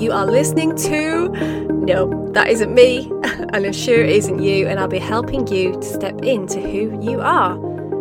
you 0.00 0.12
are 0.12 0.24
listening 0.24 0.74
to. 0.74 1.28
No, 1.28 2.30
that 2.32 2.48
isn't 2.48 2.72
me, 2.72 3.10
and 3.52 3.66
I'm 3.66 3.72
sure 3.72 4.02
it 4.02 4.08
isn't 4.08 4.42
you, 4.42 4.66
and 4.66 4.80
I'll 4.80 4.88
be 4.88 4.98
helping 4.98 5.46
you 5.48 5.72
to 5.72 5.82
step 5.82 6.22
into 6.22 6.58
who 6.58 6.98
you 7.02 7.20
are. 7.20 7.54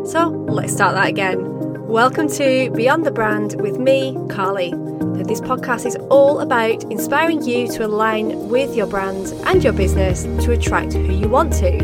So 0.05 0.29
let's 0.29 0.71
start 0.71 0.95
that 0.95 1.09
again. 1.09 1.87
Welcome 1.87 2.29
to 2.29 2.71
Beyond 2.71 3.05
the 3.05 3.11
Brand 3.11 3.59
with 3.59 3.79
me, 3.79 4.17
Carly. 4.29 4.71
Now, 4.71 5.23
this 5.23 5.41
podcast 5.41 5.85
is 5.85 5.97
all 6.09 6.39
about 6.39 6.83
inspiring 6.85 7.41
you 7.41 7.67
to 7.73 7.85
align 7.85 8.47
with 8.47 8.77
your 8.77 8.87
brand 8.87 9.33
and 9.45 9.61
your 9.61 9.73
business 9.73 10.23
to 10.45 10.53
attract 10.53 10.93
who 10.93 11.11
you 11.11 11.27
want 11.27 11.51
to. 11.55 11.83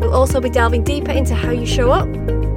We'll 0.00 0.14
also 0.14 0.40
be 0.40 0.48
delving 0.48 0.82
deeper 0.82 1.10
into 1.10 1.34
how 1.34 1.50
you 1.50 1.66
show 1.66 1.90
up, 1.90 2.08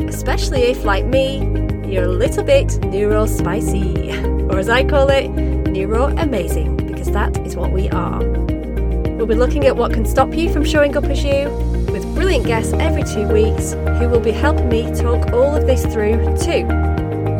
especially 0.07 0.61
if, 0.61 0.85
like 0.85 1.05
me, 1.05 1.39
you're 1.85 2.05
a 2.05 2.07
little 2.07 2.45
bit 2.45 2.67
neurospicy, 2.67 4.49
or 4.53 4.59
as 4.59 4.69
I 4.69 4.85
call 4.85 5.09
it, 5.09 5.58
neuro 5.69 6.07
amazing, 6.17 6.75
because 6.75 7.11
that 7.11 7.37
is 7.45 7.55
what 7.55 7.71
we 7.71 7.89
are. 7.89 8.19
We'll 8.19 9.27
be 9.27 9.35
looking 9.35 9.65
at 9.65 9.75
what 9.75 9.93
can 9.93 10.05
stop 10.05 10.33
you 10.33 10.51
from 10.51 10.63
showing 10.63 10.95
up 10.95 11.03
as 11.05 11.23
you, 11.23 11.49
with 11.91 12.03
brilliant 12.15 12.45
guests 12.45 12.73
every 12.73 13.03
two 13.03 13.27
weeks 13.27 13.73
who 13.99 14.09
will 14.09 14.19
be 14.19 14.31
helping 14.31 14.69
me 14.69 14.83
talk 14.95 15.31
all 15.33 15.55
of 15.55 15.65
this 15.65 15.83
through 15.83 16.17
too. 16.37 16.65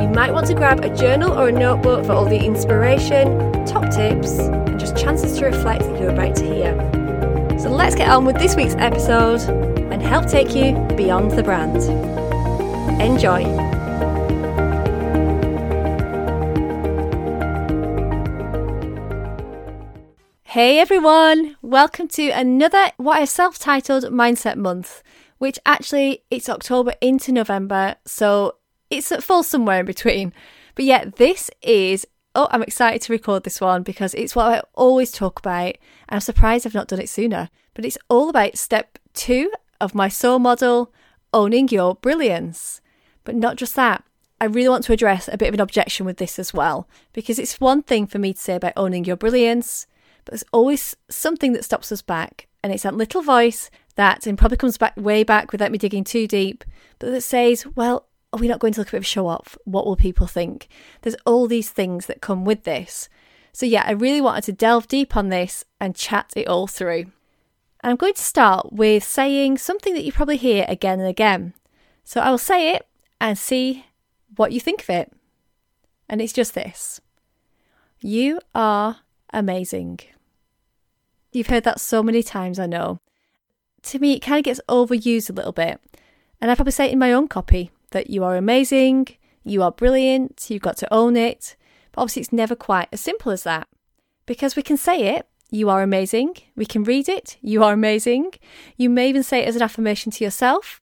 You 0.01 0.07
might 0.07 0.31
want 0.31 0.47
to 0.47 0.53
grab 0.53 0.83
a 0.83 0.95
journal 0.95 1.31
or 1.31 1.49
a 1.49 1.51
notebook 1.51 2.05
for 2.05 2.13
all 2.13 2.25
the 2.25 2.37
inspiration, 2.39 3.65
top 3.65 3.89
tips, 3.91 4.39
and 4.39 4.79
just 4.79 4.97
chances 4.97 5.37
to 5.39 5.45
reflect 5.45 5.83
that 5.83 5.99
you're 5.99 6.11
about 6.11 6.35
to 6.37 6.45
hear. 6.45 6.75
So 7.59 7.69
let's 7.69 7.95
get 7.95 8.09
on 8.09 8.25
with 8.25 8.37
this 8.37 8.55
week's 8.55 8.75
episode 8.75 9.41
and 9.91 10.01
help 10.01 10.27
take 10.27 10.55
you 10.55 10.73
beyond 10.95 11.31
the 11.31 11.43
brand. 11.43 11.77
Enjoy. 13.01 13.78
Hey 20.59 20.79
everyone, 20.79 21.55
welcome 21.61 22.09
to 22.09 22.31
another 22.31 22.91
what 22.97 23.21
I've 23.21 23.29
self-titled 23.29 24.03
Mindset 24.11 24.57
Month, 24.57 25.01
which 25.37 25.57
actually 25.65 26.25
it's 26.29 26.49
October 26.49 26.95
into 26.99 27.31
November, 27.31 27.95
so 28.03 28.57
it's 28.89 29.09
at 29.13 29.23
full 29.23 29.41
somewhere 29.43 29.79
in 29.79 29.85
between. 29.85 30.33
But 30.75 30.83
yeah, 30.83 31.05
this 31.15 31.49
is 31.61 32.05
oh, 32.35 32.49
I'm 32.51 32.61
excited 32.61 33.01
to 33.03 33.13
record 33.13 33.45
this 33.45 33.61
one 33.61 33.83
because 33.83 34.13
it's 34.15 34.35
what 34.35 34.47
I 34.47 34.61
always 34.73 35.11
talk 35.11 35.39
about, 35.39 35.77
I'm 36.09 36.19
surprised 36.19 36.67
I've 36.67 36.73
not 36.73 36.89
done 36.89 36.99
it 36.99 37.07
sooner. 37.07 37.49
But 37.73 37.85
it's 37.85 37.97
all 38.09 38.27
about 38.27 38.57
step 38.57 38.99
two 39.13 39.49
of 39.79 39.95
my 39.95 40.09
SOAR 40.09 40.41
model, 40.41 40.93
owning 41.33 41.69
your 41.69 41.95
brilliance. 41.95 42.81
But 43.23 43.35
not 43.35 43.55
just 43.55 43.75
that. 43.75 44.03
I 44.41 44.45
really 44.45 44.67
want 44.67 44.83
to 44.83 44.93
address 44.93 45.29
a 45.31 45.37
bit 45.37 45.47
of 45.47 45.53
an 45.53 45.61
objection 45.61 46.05
with 46.05 46.17
this 46.17 46.37
as 46.37 46.53
well, 46.53 46.89
because 47.13 47.39
it's 47.39 47.61
one 47.61 47.81
thing 47.81 48.07
for 48.07 48.19
me 48.19 48.33
to 48.33 48.39
say 48.41 48.55
about 48.55 48.73
owning 48.75 49.05
your 49.05 49.15
brilliance, 49.15 49.87
there's 50.31 50.43
always 50.51 50.95
something 51.09 51.53
that 51.53 51.65
stops 51.65 51.91
us 51.91 52.01
back, 52.01 52.47
and 52.63 52.73
it's 52.73 52.83
that 52.83 52.95
little 52.95 53.21
voice 53.21 53.69
that, 53.95 54.25
and 54.25 54.37
probably 54.37 54.57
comes 54.57 54.77
back 54.77 54.93
way 54.95 55.23
back 55.23 55.51
without 55.51 55.71
me 55.71 55.77
digging 55.77 56.03
too 56.03 56.27
deep, 56.27 56.63
but 56.99 57.11
that 57.11 57.21
says, 57.21 57.65
well, 57.75 58.07
are 58.31 58.39
we 58.39 58.47
not 58.47 58.59
going 58.59 58.73
to 58.73 58.79
look 58.79 58.89
a 58.89 58.91
bit 58.91 58.99
of 58.99 59.05
show 59.05 59.27
off? 59.27 59.57
What 59.65 59.85
will 59.85 59.95
people 59.95 60.27
think? 60.27 60.67
There's 61.01 61.15
all 61.25 61.47
these 61.47 61.69
things 61.69 62.05
that 62.05 62.21
come 62.21 62.45
with 62.45 62.63
this. 62.63 63.09
So, 63.51 63.65
yeah, 63.65 63.83
I 63.85 63.91
really 63.91 64.21
wanted 64.21 64.43
to 64.45 64.53
delve 64.53 64.87
deep 64.87 65.17
on 65.17 65.29
this 65.29 65.65
and 65.79 65.95
chat 65.95 66.31
it 66.35 66.47
all 66.47 66.67
through. 66.67 67.11
And 67.81 67.91
I'm 67.91 67.95
going 67.95 68.13
to 68.13 68.21
start 68.21 68.71
with 68.71 69.03
saying 69.03 69.57
something 69.57 69.93
that 69.93 70.03
you 70.03 70.11
probably 70.11 70.37
hear 70.37 70.65
again 70.67 70.99
and 70.99 71.09
again. 71.09 71.53
So, 72.03 72.21
I 72.21 72.29
will 72.29 72.37
say 72.37 72.75
it 72.75 72.87
and 73.19 73.37
see 73.37 73.85
what 74.35 74.51
you 74.51 74.59
think 74.59 74.83
of 74.83 74.89
it. 74.89 75.11
And 76.07 76.21
it's 76.21 76.33
just 76.33 76.53
this 76.53 77.01
You 77.99 78.39
are 78.53 78.97
amazing. 79.33 79.99
You've 81.31 81.47
heard 81.47 81.63
that 81.63 81.79
so 81.79 82.01
many 82.01 82.23
times, 82.23 82.59
I 82.59 82.65
know. 82.65 82.99
To 83.83 83.99
me, 83.99 84.13
it 84.13 84.21
kind 84.21 84.39
of 84.39 84.45
gets 84.45 84.61
overused 84.67 85.29
a 85.29 85.33
little 85.33 85.51
bit. 85.51 85.79
And 86.41 86.49
I 86.49 86.55
probably 86.55 86.71
say 86.71 86.85
it 86.85 86.93
in 86.93 86.99
my 86.99 87.13
own 87.13 87.27
copy 87.27 87.71
that 87.91 88.09
you 88.09 88.23
are 88.23 88.35
amazing, 88.35 89.07
you 89.43 89.63
are 89.63 89.71
brilliant, 89.71 90.47
you've 90.49 90.61
got 90.61 90.77
to 90.77 90.93
own 90.93 91.15
it. 91.15 91.55
But 91.91 92.01
obviously, 92.01 92.21
it's 92.21 92.33
never 92.33 92.55
quite 92.55 92.87
as 92.91 93.01
simple 93.01 93.31
as 93.31 93.43
that. 93.43 93.67
Because 94.25 94.55
we 94.55 94.63
can 94.63 94.77
say 94.77 95.15
it, 95.15 95.27
you 95.49 95.69
are 95.69 95.81
amazing, 95.81 96.35
we 96.55 96.65
can 96.65 96.83
read 96.83 97.09
it, 97.09 97.37
you 97.41 97.63
are 97.63 97.73
amazing. 97.73 98.31
You 98.77 98.89
may 98.89 99.09
even 99.09 99.23
say 99.23 99.39
it 99.39 99.47
as 99.47 99.55
an 99.55 99.63
affirmation 99.63 100.11
to 100.13 100.23
yourself. 100.23 100.81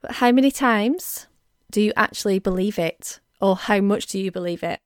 But 0.00 0.12
how 0.12 0.30
many 0.30 0.50
times 0.50 1.26
do 1.70 1.80
you 1.80 1.92
actually 1.96 2.38
believe 2.38 2.78
it? 2.78 3.20
Or 3.40 3.56
how 3.56 3.80
much 3.80 4.06
do 4.06 4.18
you 4.18 4.30
believe 4.30 4.62
it? 4.62 4.80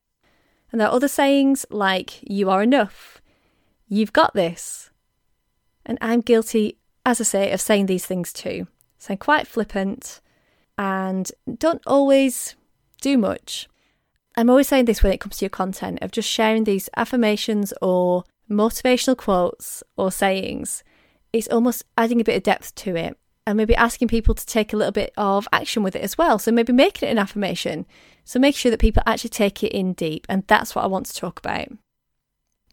And 0.73 0.81
there 0.81 0.89
are 0.89 0.95
other 0.95 1.09
sayings 1.09 1.67
like, 1.71 2.21
you 2.23 2.49
are 2.49 2.63
enough, 2.63 3.20
you've 3.91 4.15
got 4.15 4.33
this. 4.33 4.91
And 5.85 5.99
I'm 6.01 6.21
guilty, 6.21 6.79
as 7.05 7.21
I 7.21 7.25
say, 7.25 7.53
of 7.53 7.61
saying 7.61 7.87
these 7.87 8.07
things 8.07 8.33
too. 8.33 8.67
So 8.97 9.13
I'm 9.13 9.19
quite 9.19 9.47
flippant 9.47 10.21
and 10.79 11.31
don't 11.59 11.83
always 11.87 12.55
do 13.03 13.19
much. 13.19 13.69
I'm 14.37 14.49
always 14.49 14.69
saying 14.69 14.85
this 14.87 15.03
when 15.03 15.13
it 15.13 15.21
comes 15.21 15.39
to 15.39 15.45
your 15.45 15.51
content 15.51 15.99
of 16.01 16.13
just 16.13 16.29
sharing 16.29 16.65
these 16.65 16.89
affirmations 16.97 17.75
or 17.83 18.25
motivational 18.49 19.17
quotes 19.17 19.83
or 19.97 20.13
sayings. 20.13 20.85
It's 21.33 21.49
almost 21.49 21.85
adding 21.99 22.21
a 22.21 22.25
bit 22.25 22.37
of 22.37 22.43
depth 22.43 22.75
to 22.77 22.97
it 22.97 23.19
and 23.47 23.57
maybe 23.57 23.75
asking 23.75 24.09
people 24.09 24.35
to 24.35 24.47
take 24.47 24.73
a 24.73 24.77
little 24.77 24.93
bit 24.93 25.13
of 25.17 25.49
action 25.53 25.83
with 25.83 25.97
it 25.97 26.03
as 26.03 26.17
well. 26.17 26.39
So 26.39 26.53
maybe 26.53 26.73
making 26.73 27.09
it 27.09 27.13
an 27.13 27.19
affirmation. 27.19 27.87
So 28.25 28.39
make 28.39 28.55
sure 28.55 28.71
that 28.71 28.81
people 28.81 29.03
actually 29.07 29.31
take 29.31 29.65
it 29.65 29.73
in 29.73 29.95
deep. 29.95 30.27
And 30.29 30.45
that's 30.47 30.75
what 30.75 30.85
I 30.85 30.89
want 30.89 31.07
to 31.07 31.15
talk 31.15 31.39
about. 31.39 31.69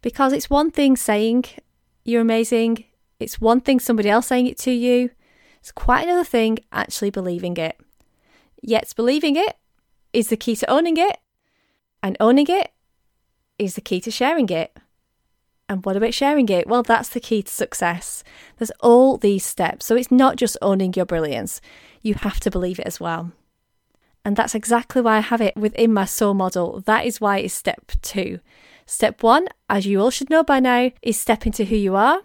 Because 0.02 0.32
it's 0.32 0.50
one 0.50 0.70
thing 0.70 0.96
saying 0.96 1.44
you're 2.04 2.22
amazing, 2.22 2.84
it's 3.18 3.40
one 3.40 3.60
thing 3.60 3.80
somebody 3.80 4.08
else 4.08 4.26
saying 4.26 4.46
it 4.46 4.58
to 4.58 4.70
you, 4.70 5.10
it's 5.60 5.72
quite 5.72 6.04
another 6.04 6.24
thing 6.24 6.58
actually 6.72 7.10
believing 7.10 7.56
it. 7.56 7.78
Yet 8.62 8.92
believing 8.96 9.36
it 9.36 9.56
is 10.12 10.28
the 10.28 10.36
key 10.36 10.56
to 10.56 10.70
owning 10.70 10.96
it, 10.96 11.18
and 12.02 12.16
owning 12.20 12.46
it 12.48 12.72
is 13.58 13.74
the 13.74 13.80
key 13.80 14.00
to 14.00 14.10
sharing 14.10 14.48
it. 14.48 14.76
And 15.68 15.84
what 15.84 15.96
about 15.96 16.14
sharing 16.14 16.48
it? 16.48 16.66
Well, 16.66 16.82
that's 16.82 17.10
the 17.10 17.20
key 17.20 17.42
to 17.42 17.52
success. 17.52 18.24
There's 18.56 18.72
all 18.80 19.18
these 19.18 19.44
steps. 19.44 19.84
So 19.84 19.96
it's 19.96 20.10
not 20.10 20.36
just 20.36 20.56
owning 20.62 20.94
your 20.94 21.04
brilliance, 21.04 21.60
you 22.00 22.14
have 22.14 22.40
to 22.40 22.50
believe 22.50 22.78
it 22.78 22.86
as 22.86 22.98
well. 22.98 23.32
And 24.24 24.36
that's 24.36 24.54
exactly 24.54 25.02
why 25.02 25.18
I 25.18 25.20
have 25.20 25.40
it 25.40 25.56
within 25.56 25.92
my 25.92 26.04
SOAR 26.04 26.34
model. 26.34 26.80
That 26.86 27.04
is 27.04 27.20
why 27.20 27.38
it's 27.38 27.54
step 27.54 27.92
two. 28.00 28.40
Step 28.88 29.22
one, 29.22 29.46
as 29.68 29.86
you 29.86 30.00
all 30.00 30.10
should 30.10 30.30
know 30.30 30.42
by 30.42 30.58
now, 30.58 30.90
is 31.02 31.20
step 31.20 31.46
into 31.46 31.64
who 31.64 31.76
you 31.76 31.94
are. 31.94 32.22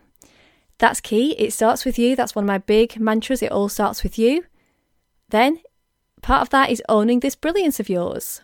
That's 0.79 0.99
key. 0.99 1.33
It 1.33 1.53
starts 1.53 1.85
with 1.85 1.99
you. 1.99 2.15
That's 2.15 2.33
one 2.33 2.45
of 2.45 2.47
my 2.47 2.57
big 2.57 2.99
mantras. 2.99 3.43
It 3.43 3.51
all 3.51 3.69
starts 3.69 4.01
with 4.01 4.17
you. 4.17 4.45
Then 5.29 5.59
Part 6.23 6.41
of 6.41 6.49
that 6.51 6.71
is 6.71 6.81
owning 6.87 7.19
this 7.19 7.35
brilliance 7.35 7.81
of 7.81 7.89
yours. 7.89 8.41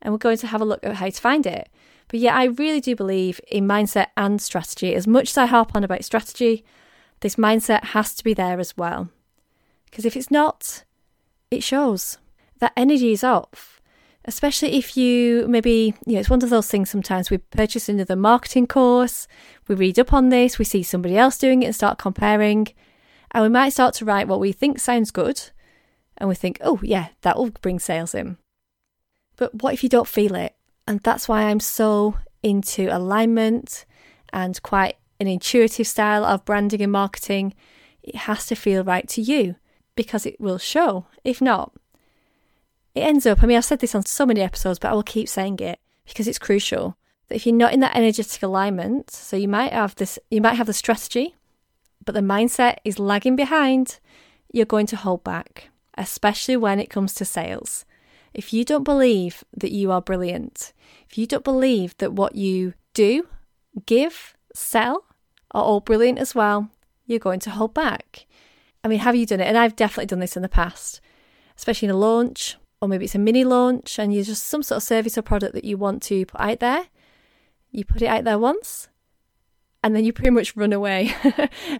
And 0.00 0.12
we're 0.12 0.18
going 0.18 0.38
to 0.38 0.46
have 0.46 0.62
a 0.62 0.64
look 0.64 0.80
at 0.82 0.96
how 0.96 1.10
to 1.10 1.20
find 1.20 1.46
it. 1.46 1.68
But 2.08 2.18
yeah, 2.18 2.34
I 2.34 2.44
really 2.44 2.80
do 2.80 2.96
believe 2.96 3.40
in 3.48 3.68
mindset 3.68 4.06
and 4.16 4.40
strategy. 4.40 4.94
As 4.94 5.06
much 5.06 5.30
as 5.30 5.38
I 5.38 5.46
harp 5.46 5.76
on 5.76 5.84
about 5.84 6.04
strategy, 6.04 6.64
this 7.20 7.36
mindset 7.36 7.84
has 7.88 8.14
to 8.14 8.24
be 8.24 8.32
there 8.32 8.58
as 8.58 8.76
well. 8.76 9.10
Because 9.84 10.06
if 10.06 10.16
it's 10.16 10.30
not, 10.30 10.84
it 11.50 11.62
shows 11.62 12.16
that 12.58 12.72
energy 12.74 13.12
is 13.12 13.22
off. 13.22 13.73
Especially 14.26 14.76
if 14.76 14.96
you 14.96 15.46
maybe, 15.48 15.94
you 16.06 16.14
know, 16.14 16.20
it's 16.20 16.30
one 16.30 16.42
of 16.42 16.50
those 16.50 16.68
things 16.68 16.88
sometimes 16.88 17.30
we 17.30 17.38
purchase 17.38 17.88
another 17.88 18.16
marketing 18.16 18.66
course, 18.66 19.28
we 19.68 19.74
read 19.74 19.98
up 19.98 20.12
on 20.12 20.30
this, 20.30 20.58
we 20.58 20.64
see 20.64 20.82
somebody 20.82 21.16
else 21.16 21.36
doing 21.36 21.62
it 21.62 21.66
and 21.66 21.74
start 21.74 21.98
comparing, 21.98 22.68
and 23.32 23.42
we 23.42 23.48
might 23.50 23.70
start 23.70 23.94
to 23.94 24.04
write 24.04 24.28
what 24.28 24.40
we 24.40 24.50
think 24.52 24.78
sounds 24.78 25.10
good, 25.10 25.50
and 26.16 26.28
we 26.28 26.34
think, 26.34 26.58
oh, 26.62 26.80
yeah, 26.82 27.08
that 27.22 27.36
will 27.36 27.50
bring 27.60 27.78
sales 27.78 28.14
in. 28.14 28.38
But 29.36 29.62
what 29.62 29.74
if 29.74 29.82
you 29.82 29.88
don't 29.88 30.08
feel 30.08 30.34
it? 30.34 30.54
And 30.86 31.00
that's 31.00 31.28
why 31.28 31.42
I'm 31.42 31.60
so 31.60 32.16
into 32.42 32.94
alignment 32.94 33.84
and 34.32 34.62
quite 34.62 34.96
an 35.18 35.26
intuitive 35.26 35.86
style 35.86 36.24
of 36.24 36.44
branding 36.44 36.82
and 36.82 36.92
marketing. 36.92 37.54
It 38.02 38.16
has 38.16 38.46
to 38.46 38.54
feel 38.54 38.84
right 38.84 39.08
to 39.08 39.22
you 39.22 39.56
because 39.96 40.26
it 40.26 40.40
will 40.40 40.58
show. 40.58 41.06
If 41.24 41.40
not, 41.40 41.72
it 42.94 43.00
ends 43.00 43.26
up, 43.26 43.42
I 43.42 43.46
mean, 43.46 43.56
I've 43.56 43.64
said 43.64 43.80
this 43.80 43.94
on 43.94 44.04
so 44.04 44.26
many 44.26 44.40
episodes, 44.40 44.78
but 44.78 44.90
I 44.90 44.94
will 44.94 45.02
keep 45.02 45.28
saying 45.28 45.58
it 45.60 45.78
because 46.06 46.28
it's 46.28 46.38
crucial 46.38 46.96
that 47.28 47.36
if 47.36 47.46
you're 47.46 47.54
not 47.54 47.72
in 47.72 47.80
that 47.80 47.96
energetic 47.96 48.42
alignment, 48.42 49.10
so 49.10 49.36
you 49.36 49.48
might 49.48 49.72
have 49.72 49.94
this, 49.96 50.18
you 50.30 50.40
might 50.40 50.54
have 50.54 50.66
the 50.66 50.72
strategy, 50.72 51.34
but 52.04 52.14
the 52.14 52.20
mindset 52.20 52.76
is 52.84 52.98
lagging 52.98 53.36
behind, 53.36 53.98
you're 54.52 54.66
going 54.66 54.86
to 54.86 54.96
hold 54.96 55.24
back 55.24 55.70
especially 55.96 56.56
when 56.56 56.80
it 56.80 56.90
comes 56.90 57.14
to 57.14 57.24
sales. 57.24 57.84
If 58.32 58.52
you 58.52 58.64
don't 58.64 58.84
believe 58.84 59.44
that 59.56 59.72
you 59.72 59.92
are 59.92 60.02
brilliant, 60.02 60.72
if 61.08 61.16
you 61.16 61.26
don't 61.26 61.44
believe 61.44 61.96
that 61.98 62.12
what 62.12 62.34
you 62.34 62.74
do, 62.92 63.28
give, 63.86 64.34
sell 64.52 65.04
are 65.52 65.62
all 65.62 65.80
brilliant 65.80 66.18
as 66.18 66.34
well, 66.34 66.68
you're 67.06 67.18
going 67.18 67.40
to 67.40 67.50
hold 67.50 67.74
back. 67.74 68.26
I 68.82 68.88
mean, 68.88 68.98
have 69.00 69.14
you 69.14 69.26
done 69.26 69.40
it? 69.40 69.46
And 69.46 69.56
I've 69.56 69.76
definitely 69.76 70.06
done 70.06 70.18
this 70.18 70.36
in 70.36 70.42
the 70.42 70.48
past, 70.48 71.00
especially 71.56 71.86
in 71.86 71.94
a 71.94 71.98
launch, 71.98 72.56
or 72.84 72.88
maybe 72.88 73.06
it's 73.06 73.14
a 73.14 73.18
mini 73.18 73.44
launch 73.44 73.98
and 73.98 74.12
you're 74.12 74.24
just 74.24 74.44
some 74.44 74.62
sort 74.62 74.76
of 74.76 74.82
service 74.82 75.16
or 75.16 75.22
product 75.22 75.54
that 75.54 75.64
you 75.64 75.78
want 75.78 76.02
to 76.04 76.26
put 76.26 76.40
out 76.40 76.60
there. 76.60 76.86
You 77.70 77.84
put 77.84 78.02
it 78.02 78.06
out 78.06 78.24
there 78.24 78.38
once 78.38 78.88
and 79.82 79.96
then 79.96 80.04
you 80.04 80.12
pretty 80.12 80.30
much 80.30 80.54
run 80.54 80.72
away. 80.72 81.04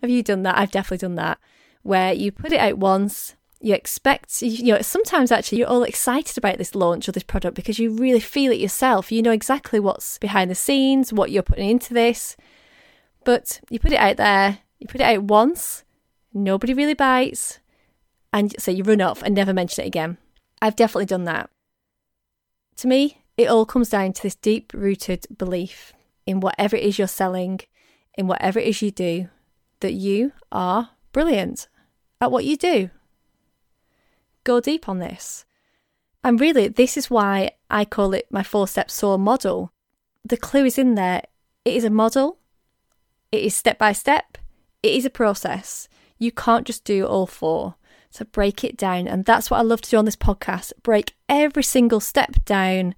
Have 0.03 0.09
you 0.09 0.23
done 0.23 0.43
that? 0.43 0.59
I've 0.59 0.71
definitely 0.71 1.07
done 1.07 1.15
that. 1.17 1.39
Where 1.83 2.13
you 2.13 2.33
put 2.33 2.53
it 2.53 2.61
out 2.61 2.79
once, 2.79 3.37
you 3.61 3.75
expect, 3.75 4.41
you 4.41 4.73
know, 4.73 4.81
sometimes 4.81 5.31
actually 5.31 5.59
you're 5.59 5.69
all 5.69 5.83
excited 5.83 6.39
about 6.39 6.57
this 6.57 6.75
launch 6.75 7.09
or 7.09 7.13
this 7.13 7.23
product 7.23 7.55
because 7.55 7.79
you 7.79 7.91
really 7.91 8.21
feel 8.21 8.51
it 8.51 8.61
yourself. 8.61 9.13
You 9.13 9.23
know 9.23 9.31
exactly 9.31 9.79
what's 9.79 10.19
behind 10.19 10.51
the 10.51 10.55
scenes, 10.55 11.13
what 11.13 11.31
you're 11.31 11.43
putting 11.43 11.69
into 11.69 11.93
this. 11.93 12.37
But 13.25 13.61
you 13.69 13.79
put 13.79 13.93
it 13.93 13.99
out 13.99 14.17
there, 14.17 14.59
you 14.79 14.87
put 14.87 15.01
it 15.01 15.05
out 15.05 15.25
once, 15.25 15.85
nobody 16.33 16.75
really 16.75 16.95
bites, 16.95 17.61
and 18.35 18.55
so 18.59 18.71
you 18.71 18.83
run 18.83 19.01
off 19.01 19.23
and 19.23 19.35
never 19.35 19.55
mention 19.55 19.85
it 19.85 19.89
again. 19.89 20.19
I've 20.65 20.77
definitely 20.77 21.05
done 21.05 21.25
that. 21.25 21.51
To 22.77 22.89
me, 22.89 23.23
it 23.37 23.51
all 23.51 23.67
comes 23.67 23.91
down 23.91 24.15
to 24.15 24.23
this 24.23 24.35
deep 24.35 24.73
rooted 24.73 25.27
belief 25.37 25.93
in 26.25 26.41
whatever 26.41 26.75
it 26.75 26.83
is 26.83 26.99
you're 26.99 27.07
selling, 27.07 27.61
in 28.15 28.29
whatever 28.29 28.59
it 28.59 28.69
is 28.69 28.81
you 28.81 28.91
do, 28.91 29.29
that 29.81 29.93
you 29.93 30.33
are 30.51 30.89
brilliant 31.13 31.69
at 32.19 32.33
what 32.33 32.47
you 32.47 32.57
do. 32.57 32.89
Go 34.43 34.59
deep 34.59 34.89
on 34.89 35.01
this. 35.01 35.45
And 36.25 36.41
really, 36.41 36.69
this 36.69 36.97
is 36.97 37.11
why 37.11 37.51
I 37.69 37.85
call 37.85 38.15
it 38.15 38.27
my 38.31 38.43
four 38.43 38.67
step 38.67 38.91
SOAR 38.91 39.19
model. 39.19 39.71
The 40.25 40.39
clue 40.39 40.65
is 40.65 40.79
in 40.79 40.95
there. 40.95 41.25
It 41.67 41.75
is 41.75 41.85
a 41.85 41.91
model, 41.91 42.39
it 43.31 43.43
is 43.43 43.55
step 43.55 43.77
by 43.77 43.93
step, 43.93 44.39
it 44.83 44.95
is 44.95 45.05
a 45.05 45.11
process. 45.11 45.91
You 46.19 46.33
can't 46.33 46.67
just 46.67 46.85
do 46.85 47.05
all 47.05 47.27
four. 47.27 47.75
So 48.15 48.25
break 48.25 48.63
it 48.63 48.77
down. 48.77 49.09
And 49.09 49.25
that's 49.25 49.51
what 49.51 49.59
I 49.59 49.63
love 49.63 49.81
to 49.81 49.91
do 49.91 49.97
on 49.97 50.05
this 50.05 50.15
podcast 50.15 50.73
break 50.85 51.15
every 51.29 51.65
single 51.65 51.99
step 51.99 52.45
down 52.45 52.95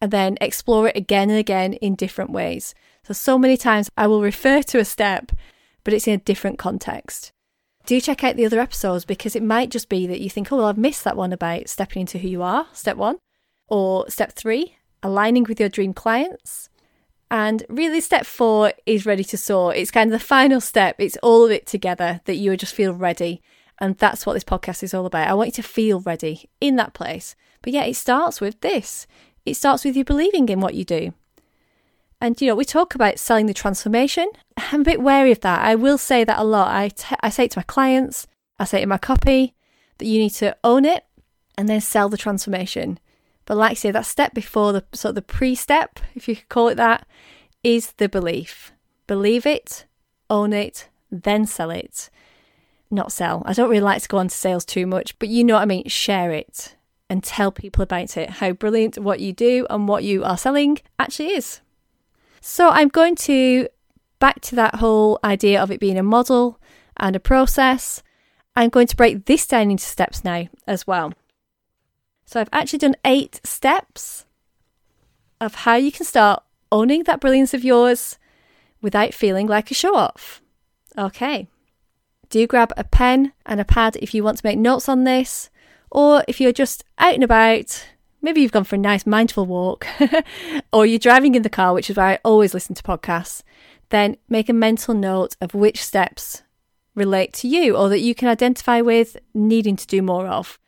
and 0.00 0.10
then 0.10 0.36
explore 0.40 0.88
it 0.88 0.96
again 0.96 1.30
and 1.30 1.38
again 1.38 1.74
in 1.74 1.94
different 1.94 2.32
ways. 2.32 2.74
So, 3.04 3.14
so 3.14 3.38
many 3.38 3.56
times 3.56 3.88
I 3.96 4.08
will 4.08 4.22
refer 4.22 4.62
to 4.62 4.80
a 4.80 4.84
step, 4.84 5.30
but 5.84 5.94
it's 5.94 6.08
in 6.08 6.14
a 6.14 6.18
different 6.18 6.58
context. 6.58 7.30
Do 7.86 8.00
check 8.00 8.24
out 8.24 8.34
the 8.34 8.44
other 8.44 8.58
episodes 8.58 9.04
because 9.04 9.36
it 9.36 9.42
might 9.44 9.70
just 9.70 9.88
be 9.88 10.04
that 10.08 10.20
you 10.20 10.28
think, 10.28 10.50
oh, 10.50 10.56
well, 10.56 10.66
I've 10.66 10.76
missed 10.76 11.04
that 11.04 11.16
one 11.16 11.32
about 11.32 11.68
stepping 11.68 12.00
into 12.00 12.18
who 12.18 12.26
you 12.26 12.42
are, 12.42 12.66
step 12.72 12.96
one, 12.96 13.18
or 13.68 14.10
step 14.10 14.32
three, 14.32 14.78
aligning 15.00 15.44
with 15.44 15.60
your 15.60 15.68
dream 15.68 15.94
clients. 15.94 16.70
And 17.30 17.62
really, 17.68 18.00
step 18.00 18.26
four 18.26 18.72
is 18.84 19.06
ready 19.06 19.22
to 19.22 19.36
soar. 19.36 19.72
It's 19.72 19.92
kind 19.92 20.12
of 20.12 20.20
the 20.20 20.26
final 20.26 20.60
step. 20.60 20.96
It's 20.98 21.16
all 21.22 21.44
of 21.44 21.52
it 21.52 21.68
together 21.68 22.20
that 22.24 22.34
you 22.34 22.56
just 22.56 22.74
feel 22.74 22.92
ready. 22.92 23.42
And 23.78 23.96
that's 23.98 24.24
what 24.24 24.34
this 24.34 24.44
podcast 24.44 24.82
is 24.82 24.94
all 24.94 25.06
about. 25.06 25.28
I 25.28 25.34
want 25.34 25.48
you 25.48 25.62
to 25.62 25.62
feel 25.62 26.00
ready 26.00 26.48
in 26.60 26.76
that 26.76 26.94
place. 26.94 27.36
But 27.62 27.72
yeah, 27.72 27.84
it 27.84 27.94
starts 27.94 28.40
with 28.40 28.60
this 28.60 29.06
it 29.46 29.54
starts 29.54 29.84
with 29.84 29.96
you 29.96 30.04
believing 30.04 30.48
in 30.48 30.60
what 30.60 30.74
you 30.74 30.84
do. 30.84 31.14
And, 32.20 32.38
you 32.40 32.48
know, 32.48 32.56
we 32.56 32.64
talk 32.64 32.94
about 32.94 33.18
selling 33.18 33.46
the 33.46 33.54
transformation. 33.54 34.28
I'm 34.56 34.80
a 34.80 34.84
bit 34.84 35.00
wary 35.00 35.30
of 35.30 35.40
that. 35.40 35.64
I 35.64 35.76
will 35.76 35.98
say 35.98 36.24
that 36.24 36.38
a 36.38 36.44
lot. 36.44 36.74
I, 36.74 36.88
t- 36.88 37.16
I 37.20 37.30
say 37.30 37.44
it 37.44 37.52
to 37.52 37.60
my 37.60 37.64
clients, 37.64 38.26
I 38.58 38.64
say 38.64 38.80
it 38.80 38.82
in 38.82 38.88
my 38.88 38.98
copy 38.98 39.54
that 39.98 40.06
you 40.06 40.18
need 40.18 40.30
to 40.30 40.56
own 40.64 40.84
it 40.84 41.04
and 41.56 41.68
then 41.68 41.80
sell 41.80 42.08
the 42.08 42.16
transformation. 42.16 42.98
But 43.44 43.56
like 43.56 43.72
I 43.72 43.74
say, 43.74 43.90
that 43.92 44.06
step 44.06 44.34
before 44.34 44.72
the 44.72 44.84
sort 44.92 45.10
of 45.10 45.14
the 45.14 45.22
pre-step, 45.22 46.00
if 46.14 46.26
you 46.26 46.36
could 46.36 46.48
call 46.48 46.68
it 46.68 46.74
that, 46.74 47.06
is 47.62 47.92
the 47.92 48.08
belief. 48.08 48.72
Believe 49.06 49.46
it, 49.46 49.86
own 50.28 50.52
it, 50.52 50.88
then 51.10 51.46
sell 51.46 51.70
it 51.70 52.10
not 52.90 53.12
sell. 53.12 53.42
I 53.46 53.52
don't 53.52 53.70
really 53.70 53.80
like 53.80 54.02
to 54.02 54.08
go 54.08 54.18
on 54.18 54.28
to 54.28 54.34
sales 54.34 54.64
too 54.64 54.86
much, 54.86 55.18
but 55.18 55.28
you 55.28 55.44
know 55.44 55.54
what 55.54 55.62
I 55.62 55.66
mean. 55.66 55.88
Share 55.88 56.32
it 56.32 56.76
and 57.08 57.22
tell 57.22 57.52
people 57.52 57.82
about 57.82 58.16
it, 58.16 58.30
how 58.30 58.52
brilliant 58.52 58.98
what 58.98 59.20
you 59.20 59.32
do 59.32 59.66
and 59.70 59.88
what 59.88 60.04
you 60.04 60.24
are 60.24 60.36
selling 60.36 60.78
actually 60.98 61.30
is. 61.30 61.60
So 62.40 62.68
I'm 62.68 62.88
going 62.88 63.16
to 63.16 63.68
back 64.18 64.40
to 64.40 64.54
that 64.56 64.76
whole 64.76 65.18
idea 65.22 65.62
of 65.62 65.70
it 65.70 65.80
being 65.80 65.98
a 65.98 66.02
model 66.02 66.60
and 66.96 67.14
a 67.14 67.20
process. 67.20 68.02
I'm 68.54 68.70
going 68.70 68.86
to 68.86 68.96
break 68.96 69.26
this 69.26 69.46
down 69.46 69.70
into 69.70 69.84
steps 69.84 70.24
now 70.24 70.48
as 70.66 70.86
well. 70.86 71.12
So 72.24 72.40
I've 72.40 72.48
actually 72.52 72.80
done 72.80 72.96
eight 73.04 73.40
steps 73.44 74.24
of 75.40 75.54
how 75.54 75.76
you 75.76 75.92
can 75.92 76.06
start 76.06 76.42
owning 76.72 77.04
that 77.04 77.20
brilliance 77.20 77.54
of 77.54 77.64
yours 77.64 78.18
without 78.80 79.14
feeling 79.14 79.46
like 79.46 79.70
a 79.70 79.74
show 79.74 79.94
off. 79.94 80.42
Okay, 80.98 81.48
do 82.28 82.46
grab 82.46 82.72
a 82.76 82.84
pen 82.84 83.32
and 83.44 83.60
a 83.60 83.64
pad 83.64 83.96
if 84.00 84.14
you 84.14 84.22
want 84.22 84.38
to 84.38 84.46
make 84.46 84.58
notes 84.58 84.88
on 84.88 85.04
this, 85.04 85.50
or 85.90 86.24
if 86.28 86.40
you're 86.40 86.52
just 86.52 86.84
out 86.98 87.14
and 87.14 87.24
about, 87.24 87.86
maybe 88.22 88.40
you've 88.40 88.52
gone 88.52 88.64
for 88.64 88.76
a 88.76 88.78
nice 88.78 89.06
mindful 89.06 89.46
walk, 89.46 89.86
or 90.72 90.86
you're 90.86 90.98
driving 90.98 91.34
in 91.34 91.42
the 91.42 91.50
car, 91.50 91.72
which 91.74 91.90
is 91.90 91.96
why 91.96 92.14
I 92.14 92.18
always 92.24 92.54
listen 92.54 92.74
to 92.74 92.82
podcasts, 92.82 93.42
then 93.90 94.16
make 94.28 94.48
a 94.48 94.52
mental 94.52 94.94
note 94.94 95.36
of 95.40 95.54
which 95.54 95.84
steps 95.84 96.42
relate 96.94 97.32
to 97.34 97.48
you 97.48 97.76
or 97.76 97.88
that 97.88 98.00
you 98.00 98.14
can 98.14 98.28
identify 98.28 98.80
with 98.80 99.16
needing 99.34 99.76
to 99.76 99.86
do 99.86 100.02
more 100.02 100.26
of. 100.26 100.58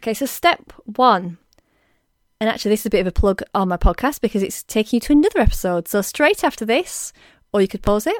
Okay, 0.00 0.14
so 0.14 0.26
step 0.26 0.72
one, 0.84 1.38
and 2.40 2.50
actually, 2.50 2.70
this 2.70 2.80
is 2.80 2.86
a 2.86 2.90
bit 2.90 3.00
of 3.00 3.06
a 3.06 3.12
plug 3.12 3.42
on 3.54 3.68
my 3.68 3.76
podcast 3.76 4.20
because 4.20 4.42
it's 4.42 4.62
taking 4.62 4.98
you 4.98 5.00
to 5.02 5.12
another 5.12 5.38
episode. 5.40 5.88
So, 5.88 6.02
straight 6.02 6.44
after 6.44 6.66
this, 6.66 7.12
or 7.52 7.62
you 7.62 7.68
could 7.68 7.82
pause 7.82 8.06
it 8.06 8.18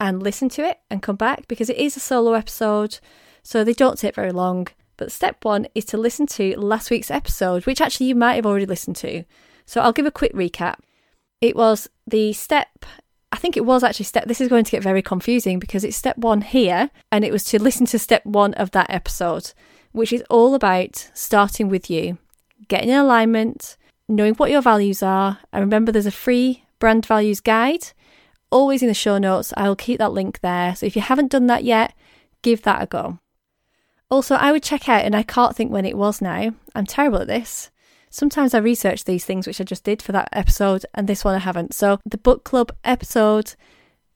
and 0.00 0.22
listen 0.22 0.48
to 0.50 0.66
it 0.66 0.78
and 0.90 1.02
come 1.02 1.16
back 1.16 1.46
because 1.48 1.70
it 1.70 1.76
is 1.76 1.96
a 1.96 2.00
solo 2.00 2.32
episode, 2.32 2.98
so 3.42 3.62
they 3.62 3.72
don't 3.72 3.98
take 3.98 4.14
very 4.14 4.32
long. 4.32 4.68
But 4.96 5.12
step 5.12 5.44
one 5.44 5.66
is 5.74 5.84
to 5.86 5.96
listen 5.96 6.26
to 6.26 6.58
last 6.58 6.90
week's 6.90 7.10
episode, 7.10 7.66
which 7.66 7.80
actually 7.80 8.06
you 8.06 8.14
might 8.14 8.34
have 8.34 8.46
already 8.46 8.66
listened 8.66 8.96
to. 8.96 9.24
So 9.66 9.80
I'll 9.80 9.92
give 9.92 10.06
a 10.06 10.10
quick 10.10 10.32
recap. 10.34 10.76
It 11.40 11.56
was 11.56 11.88
the 12.06 12.32
step, 12.32 12.86
I 13.32 13.36
think 13.36 13.56
it 13.56 13.64
was 13.64 13.82
actually 13.82 14.04
step, 14.04 14.26
this 14.26 14.40
is 14.40 14.48
going 14.48 14.64
to 14.64 14.70
get 14.70 14.82
very 14.82 15.02
confusing 15.02 15.58
because 15.58 15.84
it's 15.84 15.96
step 15.96 16.16
one 16.16 16.42
here, 16.42 16.90
and 17.10 17.24
it 17.24 17.32
was 17.32 17.44
to 17.44 17.62
listen 17.62 17.86
to 17.86 17.98
step 17.98 18.24
one 18.24 18.54
of 18.54 18.70
that 18.70 18.90
episode, 18.90 19.52
which 19.92 20.12
is 20.12 20.22
all 20.30 20.54
about 20.54 21.10
starting 21.14 21.68
with 21.68 21.90
you, 21.90 22.18
getting 22.68 22.90
in 22.90 22.96
alignment, 22.96 23.76
knowing 24.08 24.34
what 24.34 24.50
your 24.50 24.62
values 24.62 25.02
are. 25.02 25.38
And 25.52 25.60
remember, 25.62 25.92
there's 25.92 26.06
a 26.06 26.12
free 26.12 26.64
brand 26.78 27.06
values 27.06 27.40
guide 27.40 27.88
always 28.54 28.82
in 28.82 28.88
the 28.88 28.94
show 28.94 29.18
notes. 29.18 29.52
I 29.56 29.68
will 29.68 29.76
keep 29.76 29.98
that 29.98 30.12
link 30.12 30.40
there. 30.40 30.74
So 30.76 30.86
if 30.86 30.94
you 30.94 31.02
haven't 31.02 31.32
done 31.32 31.48
that 31.48 31.64
yet, 31.64 31.92
give 32.42 32.62
that 32.62 32.80
a 32.80 32.86
go. 32.86 33.18
Also, 34.10 34.36
I 34.36 34.52
would 34.52 34.62
check 34.62 34.88
out, 34.88 35.04
and 35.04 35.16
I 35.16 35.24
can't 35.24 35.56
think 35.56 35.72
when 35.72 35.84
it 35.84 35.96
was 35.96 36.22
now. 36.22 36.54
I'm 36.74 36.86
terrible 36.86 37.18
at 37.18 37.26
this. 37.26 37.70
Sometimes 38.10 38.54
I 38.54 38.58
research 38.58 39.04
these 39.04 39.24
things, 39.24 39.46
which 39.46 39.60
I 39.60 39.64
just 39.64 39.82
did 39.82 40.00
for 40.00 40.12
that 40.12 40.28
episode, 40.32 40.86
and 40.94 41.08
this 41.08 41.24
one 41.24 41.34
I 41.34 41.38
haven't. 41.38 41.74
So, 41.74 41.98
the 42.04 42.18
book 42.18 42.44
club 42.44 42.70
episode 42.84 43.54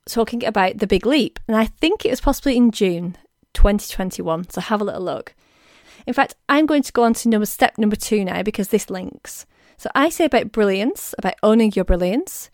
talking 0.07 0.45
about 0.45 0.77
the 0.77 0.87
big 0.87 1.05
leap, 1.05 1.39
and 1.47 1.57
I 1.57 1.65
think 1.65 2.05
it 2.05 2.11
was 2.11 2.21
possibly 2.21 2.55
in 2.55 2.71
June 2.71 3.17
2021. 3.55 4.51
So, 4.51 4.61
have 4.61 4.79
a 4.79 4.85
little 4.85 5.01
look. 5.01 5.35
In 6.07 6.13
fact, 6.13 6.35
I'm 6.47 6.65
going 6.65 6.83
to 6.83 6.93
go 6.93 7.03
on 7.03 7.13
to 7.15 7.29
number 7.29 7.45
step 7.45 7.77
number 7.77 7.97
two 7.97 8.23
now 8.23 8.41
because 8.41 8.69
this 8.69 8.89
links. 8.89 9.45
So, 9.75 9.89
I 9.95 10.07
say 10.07 10.25
about 10.25 10.53
brilliance, 10.53 11.13
about 11.17 11.35
owning 11.43 11.73
your 11.75 11.83
brilliance 11.83 12.49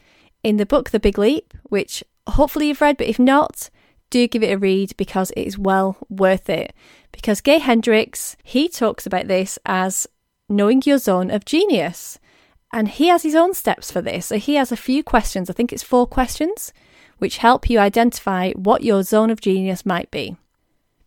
in 0.45 0.57
the 0.57 0.65
book 0.65 0.91
The 0.91 0.99
Big 0.99 1.17
Leap, 1.17 1.55
which 1.63 2.03
hopefully 2.27 2.67
you've 2.67 2.79
read, 2.79 2.97
but 2.97 3.07
if 3.07 3.17
not, 3.17 3.71
do 4.11 4.27
give 4.27 4.43
it 4.43 4.53
a 4.53 4.59
read 4.59 4.95
because 4.95 5.31
it 5.31 5.41
is 5.41 5.57
well 5.57 5.97
worth 6.07 6.51
it. 6.51 6.71
Because 7.11 7.41
Gay 7.41 7.57
Hendricks, 7.57 8.37
he 8.43 8.69
talks 8.69 9.07
about 9.07 9.27
this 9.27 9.57
as 9.65 10.05
knowing 10.47 10.83
your 10.85 10.99
zone 10.99 11.31
of 11.31 11.45
genius. 11.45 12.19
And 12.71 12.89
he 12.89 13.07
has 13.07 13.23
his 13.23 13.33
own 13.33 13.55
steps 13.55 13.89
for 13.89 14.03
this. 14.03 14.27
So 14.27 14.37
he 14.37 14.53
has 14.53 14.71
a 14.71 14.77
few 14.77 15.03
questions, 15.03 15.49
I 15.49 15.53
think 15.53 15.73
it's 15.73 15.81
four 15.81 16.05
questions, 16.05 16.71
which 17.17 17.37
help 17.37 17.67
you 17.67 17.79
identify 17.79 18.51
what 18.51 18.83
your 18.83 19.01
zone 19.01 19.31
of 19.31 19.41
genius 19.41 19.83
might 19.83 20.11
be. 20.11 20.37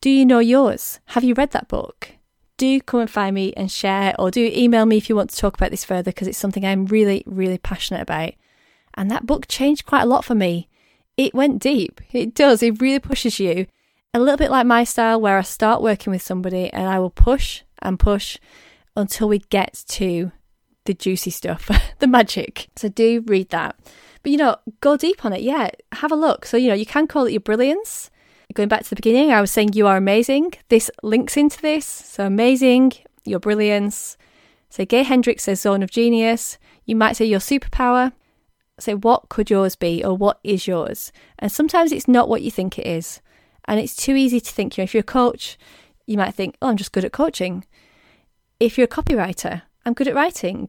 Do 0.01 0.11
you 0.11 0.27
know 0.27 0.41
yours? 0.41 0.99
Have 1.07 1.23
you 1.23 1.35
read 1.35 1.53
that 1.53 1.69
book? 1.69 2.11
Do 2.57 2.81
come 2.81 3.01
and 3.01 3.11
find 3.11 3.37
me 3.37 3.53
and 3.57 3.71
share, 3.71 4.17
or 4.19 4.33
do 4.33 4.51
email 4.53 4.85
me 4.85 4.97
if 4.97 5.09
you 5.09 5.15
want 5.15 5.31
to 5.31 5.37
talk 5.37 5.55
about 5.55 5.71
this 5.71 5.85
further 5.85 6.11
because 6.11 6.27
it's 6.27 6.39
something 6.39 6.67
I'm 6.67 6.87
really, 6.87 7.23
really 7.25 7.59
passionate 7.59 8.03
about. 8.03 8.33
And 8.99 9.13
that 9.13 9.27
book 9.27 9.47
changed 9.47 9.87
quite 9.87 10.03
a 10.03 10.07
lot 10.07 10.25
for 10.25 10.35
me. 10.35 10.69
It 11.17 11.33
went 11.33 11.63
deep. 11.63 12.01
It 12.13 12.35
does. 12.35 12.65
It 12.65 12.81
really 12.81 12.99
pushes 12.99 13.39
you. 13.39 13.67
A 14.13 14.19
little 14.19 14.37
bit 14.37 14.51
like 14.51 14.67
my 14.67 14.83
style, 14.83 15.21
where 15.21 15.39
I 15.39 15.43
start 15.43 15.81
working 15.81 16.11
with 16.11 16.21
somebody 16.21 16.69
and 16.73 16.89
I 16.89 16.99
will 16.99 17.11
push 17.11 17.63
and 17.81 17.97
push 17.97 18.39
until 18.97 19.29
we 19.29 19.39
get 19.51 19.85
to 19.91 20.33
the 20.85 20.95
juicy 20.95 21.31
stuff, 21.31 21.71
the 22.01 22.09
magic. 22.09 22.71
So 22.75 22.89
do 22.89 23.23
read 23.27 23.51
that. 23.51 23.79
But 24.25 24.33
you 24.33 24.39
know, 24.39 24.57
go 24.81 24.97
deep 24.97 25.25
on 25.25 25.33
it. 25.33 25.43
Yeah, 25.43 25.71
have 25.93 26.11
a 26.11 26.17
look. 26.17 26.45
So, 26.45 26.57
you 26.57 26.67
know, 26.67 26.75
you 26.75 26.87
can 26.87 27.07
call 27.07 27.27
it 27.27 27.33
your 27.33 27.41
brilliance. 27.41 28.11
Going 28.55 28.69
back 28.69 28.83
to 28.83 28.91
the 28.91 28.97
beginning, 28.97 29.31
I 29.31 29.41
was 29.41 29.53
saying 29.53 29.75
you 29.75 29.87
are 29.87 29.97
amazing. 29.97 30.55
This 30.71 30.91
links 31.05 31.37
into 31.37 31.63
this. 31.63 31.87
So, 31.87 32.27
amazing, 32.27 32.95
your 33.25 33.39
brilliance. 33.39 34.17
So, 34.71 34.85
Gay 34.85 35.05
Hendricks 35.05 35.45
says 35.45 35.61
zone 35.61 35.85
of 35.85 35.91
genius. 35.93 36.59
You 36.85 36.97
might 36.97 37.17
say 37.17 37.27
your 37.27 37.39
superpower 37.39 38.13
say, 38.83 38.95
what 38.95 39.29
could 39.29 39.51
yours 39.51 39.77
be 39.77 40.05
or 40.05 40.17
what 40.17 40.41
is 40.43 40.67
yours? 40.67 41.13
And 41.39 41.51
sometimes 41.51 41.93
it's 41.93 42.09
not 42.09 42.29
what 42.29 42.43
you 42.43 42.51
think 42.51 42.79
it 42.79 42.87
is. 42.87 43.21
And 43.67 43.79
it's 43.79 43.97
too 43.97 44.15
easy 44.17 44.41
to 44.41 44.53
think, 44.53 44.77
you 44.77 44.83
know, 44.83 44.85
if 44.85 44.95
you're 44.95 45.01
a 45.01 45.05
coach, 45.05 45.59
you 46.07 46.17
might 46.17 46.35
think, 46.35 46.57
oh, 46.63 46.69
I'm 46.69 46.77
just 46.77 46.93
good 46.93 47.05
at 47.05 47.13
coaching. 47.13 47.65
If 48.59 48.79
you're 48.79 48.87
a 48.87 48.89
copywriter, 48.89 49.63
I'm 49.85 49.93
good 49.95 50.09
at 50.09 50.15
writing. 50.15 50.69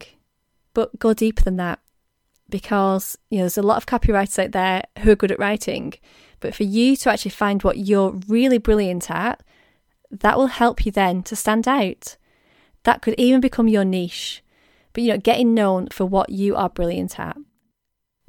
But 0.74 0.98
go 0.98 1.14
deeper 1.14 1.42
than 1.42 1.56
that. 1.56 1.80
because 2.50 3.16
you 3.30 3.38
know 3.38 3.44
there's 3.44 3.56
a 3.58 3.62
lot 3.62 3.76
of 3.76 3.86
copywriters 3.86 4.42
out 4.42 4.52
there 4.52 4.82
who 4.98 5.10
are 5.12 5.16
good 5.16 5.32
at 5.32 5.38
writing, 5.38 5.94
but 6.40 6.54
for 6.54 6.64
you 6.64 6.96
to 6.96 7.10
actually 7.10 7.30
find 7.30 7.62
what 7.62 7.78
you're 7.78 8.18
really 8.28 8.58
brilliant 8.58 9.10
at, 9.10 9.42
that 10.10 10.36
will 10.36 10.48
help 10.48 10.84
you 10.84 10.92
then 10.92 11.22
to 11.22 11.36
stand 11.36 11.66
out. 11.68 12.16
That 12.82 13.02
could 13.02 13.14
even 13.18 13.40
become 13.40 13.68
your 13.68 13.84
niche. 13.84 14.42
But 14.92 15.04
you 15.04 15.12
know, 15.12 15.18
getting 15.18 15.54
known 15.54 15.88
for 15.88 16.04
what 16.04 16.30
you 16.30 16.56
are 16.56 16.68
brilliant 16.68 17.20
at. 17.20 17.36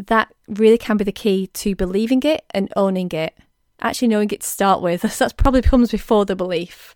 That 0.08 0.34
really 0.48 0.78
can 0.78 0.98
be 0.98 1.04
the 1.04 1.12
key 1.12 1.48
to 1.48 1.76
believing 1.76 2.22
it 2.24 2.46
and 2.52 2.72
owning 2.76 3.12
it. 3.12 3.38
Actually 3.80 4.10
knowing 4.10 4.30
it 4.32 4.42
to 4.42 4.48
start 4.48 4.82
with. 4.82 5.02
That 5.20 5.38
probably 5.38 5.62
comes 5.62 5.92
before 5.92 6.26
the 6.26 6.36
belief. 6.36 6.96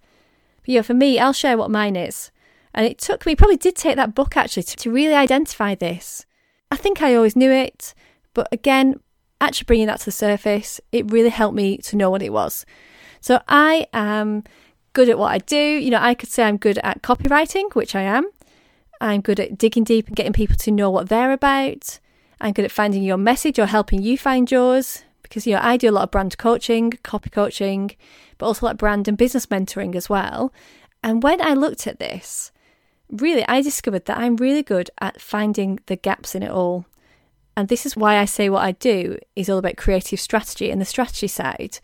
But 0.62 0.70
yeah, 0.70 0.82
for 0.82 0.94
me, 0.94 1.20
I'll 1.20 1.34
share 1.34 1.58
what 1.58 1.72
mine 1.72 1.96
is. 1.96 2.32
And 2.74 2.86
it 2.86 2.98
took 2.98 3.26
me, 3.26 3.36
probably 3.36 3.58
did 3.58 3.76
take 3.76 3.96
that 3.96 4.16
book 4.16 4.36
actually 4.36 4.64
to, 4.64 4.76
to 4.76 4.92
really 4.92 5.14
identify 5.14 5.76
this. 5.76 6.26
I 6.70 6.76
think 6.76 7.02
I 7.02 7.16
always 7.16 7.36
knew 7.36 7.52
it, 7.52 7.94
but 8.34 8.48
again, 8.52 9.00
actually 9.40 9.66
bringing 9.66 9.88
that 9.88 10.00
to 10.00 10.06
the 10.06 10.12
surface, 10.12 10.82
it 10.92 11.10
really 11.12 11.30
helped 11.30 11.56
me 11.56 11.78
to 11.78 11.96
know 11.96 12.10
what 12.10 12.22
it 12.22 12.34
was. 12.34 12.66
So 13.22 13.42
I 13.48 13.88
am 13.94 14.44
good 14.94 15.10
at 15.10 15.18
what 15.18 15.32
I 15.32 15.38
do. 15.38 15.58
You 15.58 15.92
know, 15.92 16.00
I 16.02 16.16
could 16.16 16.30
say 16.30 16.44
I'm 16.44 16.58
good 16.58 16.80
at 16.84 17.02
copywriting, 17.02 17.74
which 17.76 17.96
I 17.96 18.02
am. 18.02 18.30
I'm 19.00 19.22
good 19.22 19.40
at 19.40 19.58
digging 19.58 19.84
deep 19.84 20.08
and 20.08 20.16
getting 20.16 20.34
people 20.34 20.56
to 20.58 20.72
know 20.72 20.90
what 20.90 21.10
they're 21.10 21.32
about. 21.32 22.00
I'm 22.40 22.54
good 22.54 22.66
at 22.66 22.72
finding 22.72 23.04
your 23.04 23.18
message 23.18 23.60
or 23.60 23.66
helping 23.66 24.02
you 24.02 24.18
find 24.18 24.50
yours 24.50 25.04
because, 25.22 25.48
you 25.48 25.54
know, 25.56 25.62
I 25.62 25.78
do 25.78 25.90
a 25.90 25.92
lot 25.92 26.04
of 26.04 26.12
brand 26.12 26.38
coaching, 26.38 26.92
copy 27.04 27.30
coaching, 27.30 27.92
but 28.38 28.46
also 28.46 28.66
like 28.68 28.78
brand 28.78 29.08
and 29.08 29.18
business 29.18 29.48
mentoring 29.48 29.96
as 29.96 30.10
well. 30.10 30.54
And 31.04 31.24
when 31.24 31.42
I 31.42 31.54
looked 31.54 31.88
at 31.88 32.00
this, 32.00 32.52
really, 33.10 33.46
I 33.48 33.62
discovered 33.62 34.06
that 34.06 34.18
I'm 34.18 34.36
really 34.36 34.64
good 34.64 34.90
at 35.00 35.22
finding 35.22 35.80
the 35.86 35.96
gaps 35.96 36.36
in 36.36 36.44
it 36.44 36.52
all. 36.52 36.86
And 37.58 37.70
this 37.70 37.86
is 37.86 37.96
why 37.96 38.18
I 38.18 38.26
say 38.26 38.50
what 38.50 38.64
I 38.64 38.74
do 38.74 39.18
is 39.36 39.50
all 39.50 39.58
about 39.58 39.78
creative 39.78 40.20
strategy 40.20 40.70
and 40.70 40.82
the 40.82 40.86
strategy 40.86 41.28
side, 41.28 41.80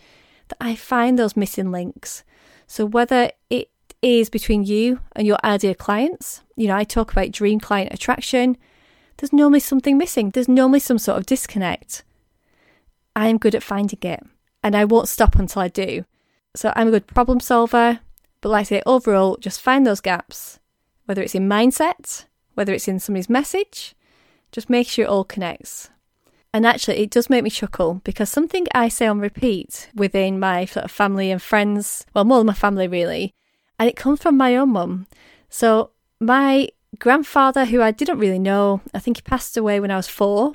that 0.50 0.58
I 0.60 0.76
find 0.76 1.18
those 1.18 1.38
missing 1.38 1.72
links. 1.72 2.24
So 2.68 2.86
whether 2.86 3.32
it 3.50 3.70
is 4.02 4.30
between 4.30 4.64
you 4.64 5.00
and 5.16 5.26
your 5.26 5.38
ideal 5.44 5.76
clients, 5.76 6.42
you 6.56 6.68
know, 6.68 6.76
I 6.76 6.84
talk 6.84 7.12
about 7.12 7.32
dream 7.32 7.60
client 7.60 7.94
attraction, 7.94 8.58
there's 9.22 9.32
normally 9.32 9.60
something 9.60 9.98
missing. 10.00 10.32
There's 10.32 10.50
normally 10.50 10.80
some 10.80 10.98
sort 10.98 11.20
of 11.20 11.28
disconnect. 11.28 12.04
I 13.16 13.28
am 13.28 13.38
good 13.38 13.54
at 13.54 13.62
finding 13.62 14.00
it 14.02 14.24
and 14.64 14.76
I 14.76 14.84
won't 14.84 15.08
stop 15.08 15.36
until 15.36 15.62
I 15.62 15.68
do. 15.68 16.06
So 16.56 16.74
I'm 16.76 16.88
a 16.88 16.92
good 16.92 17.08
problem 17.08 17.40
solver, 17.40 18.00
but 18.42 18.50
like 18.50 18.62
I 18.62 18.64
say, 18.64 18.82
overall, 18.86 19.38
just 19.38 19.62
find 19.62 19.86
those 19.86 20.02
gaps 20.02 20.60
whether 21.06 21.22
it's 21.22 21.36
in 21.36 21.50
mindset, 21.50 22.26
whether 22.54 22.74
it's 22.74 22.88
in 22.88 23.00
somebody's 23.00 23.30
message, 23.30 23.96
just 24.52 24.70
make 24.70 24.88
sure 24.88 25.06
it 25.06 25.10
all 25.10 25.26
connects. 25.26 25.90
And 26.54 26.66
actually, 26.66 27.00
it 27.00 27.10
does 27.10 27.30
make 27.30 27.44
me 27.44 27.50
chuckle 27.50 28.02
because 28.04 28.30
something 28.30 28.66
I 28.74 28.88
say 28.88 29.08
on 29.08 29.20
repeat 29.20 29.90
within 29.94 30.40
my 30.40 30.66
sort 30.66 30.86
of 30.86 30.92
family 30.92 31.30
and 31.30 31.42
friends, 31.42 32.06
well, 32.14 32.24
more 32.24 32.38
than 32.40 32.48
my 32.48 32.54
family 32.54 32.88
really, 32.88 33.34
and 33.78 33.90
it 33.90 33.96
comes 33.96 34.22
from 34.22 34.38
my 34.38 34.56
own 34.56 34.70
mum. 34.70 35.08
So, 35.50 35.92
my 36.20 36.70
grandfather, 37.00 37.66
who 37.66 37.82
I 37.82 37.92
didn't 37.92 38.20
really 38.20 38.40
know, 38.40 38.82
I 38.94 39.00
think 39.00 39.18
he 39.18 39.22
passed 39.22 39.58
away 39.58 39.80
when 39.80 39.92
I 39.92 39.98
was 39.98 40.08
four, 40.08 40.54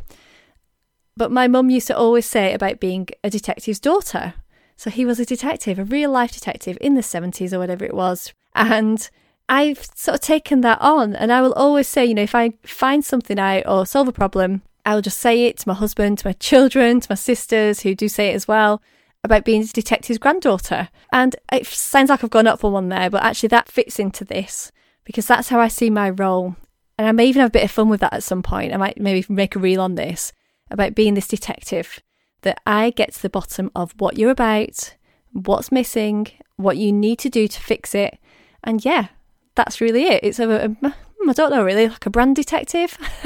but 1.16 1.33
my 1.33 1.49
mum 1.49 1.71
used 1.71 1.87
to 1.88 1.97
always 1.97 2.26
say 2.26 2.52
about 2.52 2.81
being 2.81 3.09
a 3.25 3.31
detective's 3.31 3.81
daughter. 3.81 4.35
So, 4.76 4.90
he 4.90 5.07
was 5.07 5.19
a 5.19 5.25
detective, 5.25 5.78
a 5.78 5.85
real 5.85 6.11
life 6.11 6.33
detective 6.33 6.76
in 6.81 6.95
the 6.95 7.00
70s 7.00 7.52
or 7.52 7.59
whatever 7.59 7.85
it 7.85 7.95
was. 7.95 8.35
And 8.55 9.09
I've 9.49 9.87
sort 9.95 10.16
of 10.16 10.21
taken 10.21 10.61
that 10.62 10.81
on, 10.83 11.16
and 11.16 11.33
I 11.33 11.40
will 11.40 11.55
always 11.55 11.88
say, 11.88 12.05
you 12.05 12.14
know, 12.14 12.23
if 12.23 12.35
I 12.35 12.52
find 12.62 13.05
something 13.05 13.38
out 13.38 13.66
or 13.66 13.87
solve 13.87 14.09
a 14.09 14.12
problem, 14.12 14.62
I'll 14.85 15.02
just 15.02 15.19
say 15.19 15.47
it 15.47 15.59
to 15.59 15.69
my 15.69 15.75
husband, 15.75 16.19
to 16.19 16.28
my 16.28 16.33
children, 16.35 17.00
to 17.00 17.11
my 17.11 17.16
sisters 17.16 17.81
who 17.81 17.95
do 17.95 18.09
say 18.09 18.28
it 18.28 18.35
as 18.35 18.47
well 18.47 18.83
about 19.25 19.45
being 19.45 19.62
a 19.62 19.66
detective's 19.66 20.19
granddaughter. 20.19 20.88
And 21.12 21.35
it 21.52 21.66
sounds 21.66 22.11
like 22.11 22.23
I've 22.23 22.31
gone 22.31 22.47
up 22.47 22.61
for 22.61 22.71
one 22.71 22.88
there, 22.88 23.11
but 23.11 23.23
actually 23.23 23.49
that 23.49 23.69
fits 23.69 23.99
into 23.99 24.25
this 24.25 24.71
because 25.06 25.26
that's 25.26 25.48
how 25.48 25.58
I 25.58 25.68
see 25.68 25.88
my 25.88 26.10
role. 26.10 26.56
And 26.98 27.08
I 27.08 27.12
may 27.12 27.26
even 27.26 27.40
have 27.40 27.50
a 27.50 27.52
bit 27.52 27.64
of 27.64 27.70
fun 27.70 27.88
with 27.88 28.00
that 28.00 28.12
at 28.12 28.22
some 28.22 28.42
point. 28.42 28.75
I 28.75 28.76
might 28.76 29.00
maybe 29.00 29.25
make 29.32 29.56
a 29.56 29.60
reel 29.60 29.80
on 29.80 29.94
this 29.94 30.32
about 30.70 30.94
being 30.94 31.14
this 31.14 31.28
detective 31.28 32.02
that 32.42 32.60
I 32.66 32.90
get 32.90 33.14
to 33.14 33.22
the 33.22 33.30
bottom 33.30 33.70
of 33.75 33.94
what 33.98 34.18
you're 34.18 34.30
about, 34.30 34.94
what's 35.32 35.72
missing, 35.72 36.26
what 36.56 36.76
you 36.76 36.92
need 36.92 37.18
to 37.20 37.30
do 37.30 37.48
to 37.48 37.60
fix 37.60 37.94
it. 37.94 38.18
And 38.64 38.84
yeah, 38.84 39.08
that's 39.54 39.80
really 39.80 40.04
it. 40.04 40.25
It's 40.25 40.38
a, 40.38 40.76
a 40.82 40.94
I 41.28 41.32
don't 41.32 41.50
know 41.50 41.64
really, 41.64 41.88
like 41.88 42.06
a 42.06 42.10
brand 42.10 42.36
detective. 42.36 42.98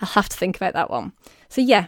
I'll 0.00 0.08
have 0.08 0.28
to 0.28 0.36
think 0.36 0.56
about 0.56 0.74
that 0.74 0.90
one. 0.90 1.12
So 1.48 1.60
yeah, 1.60 1.86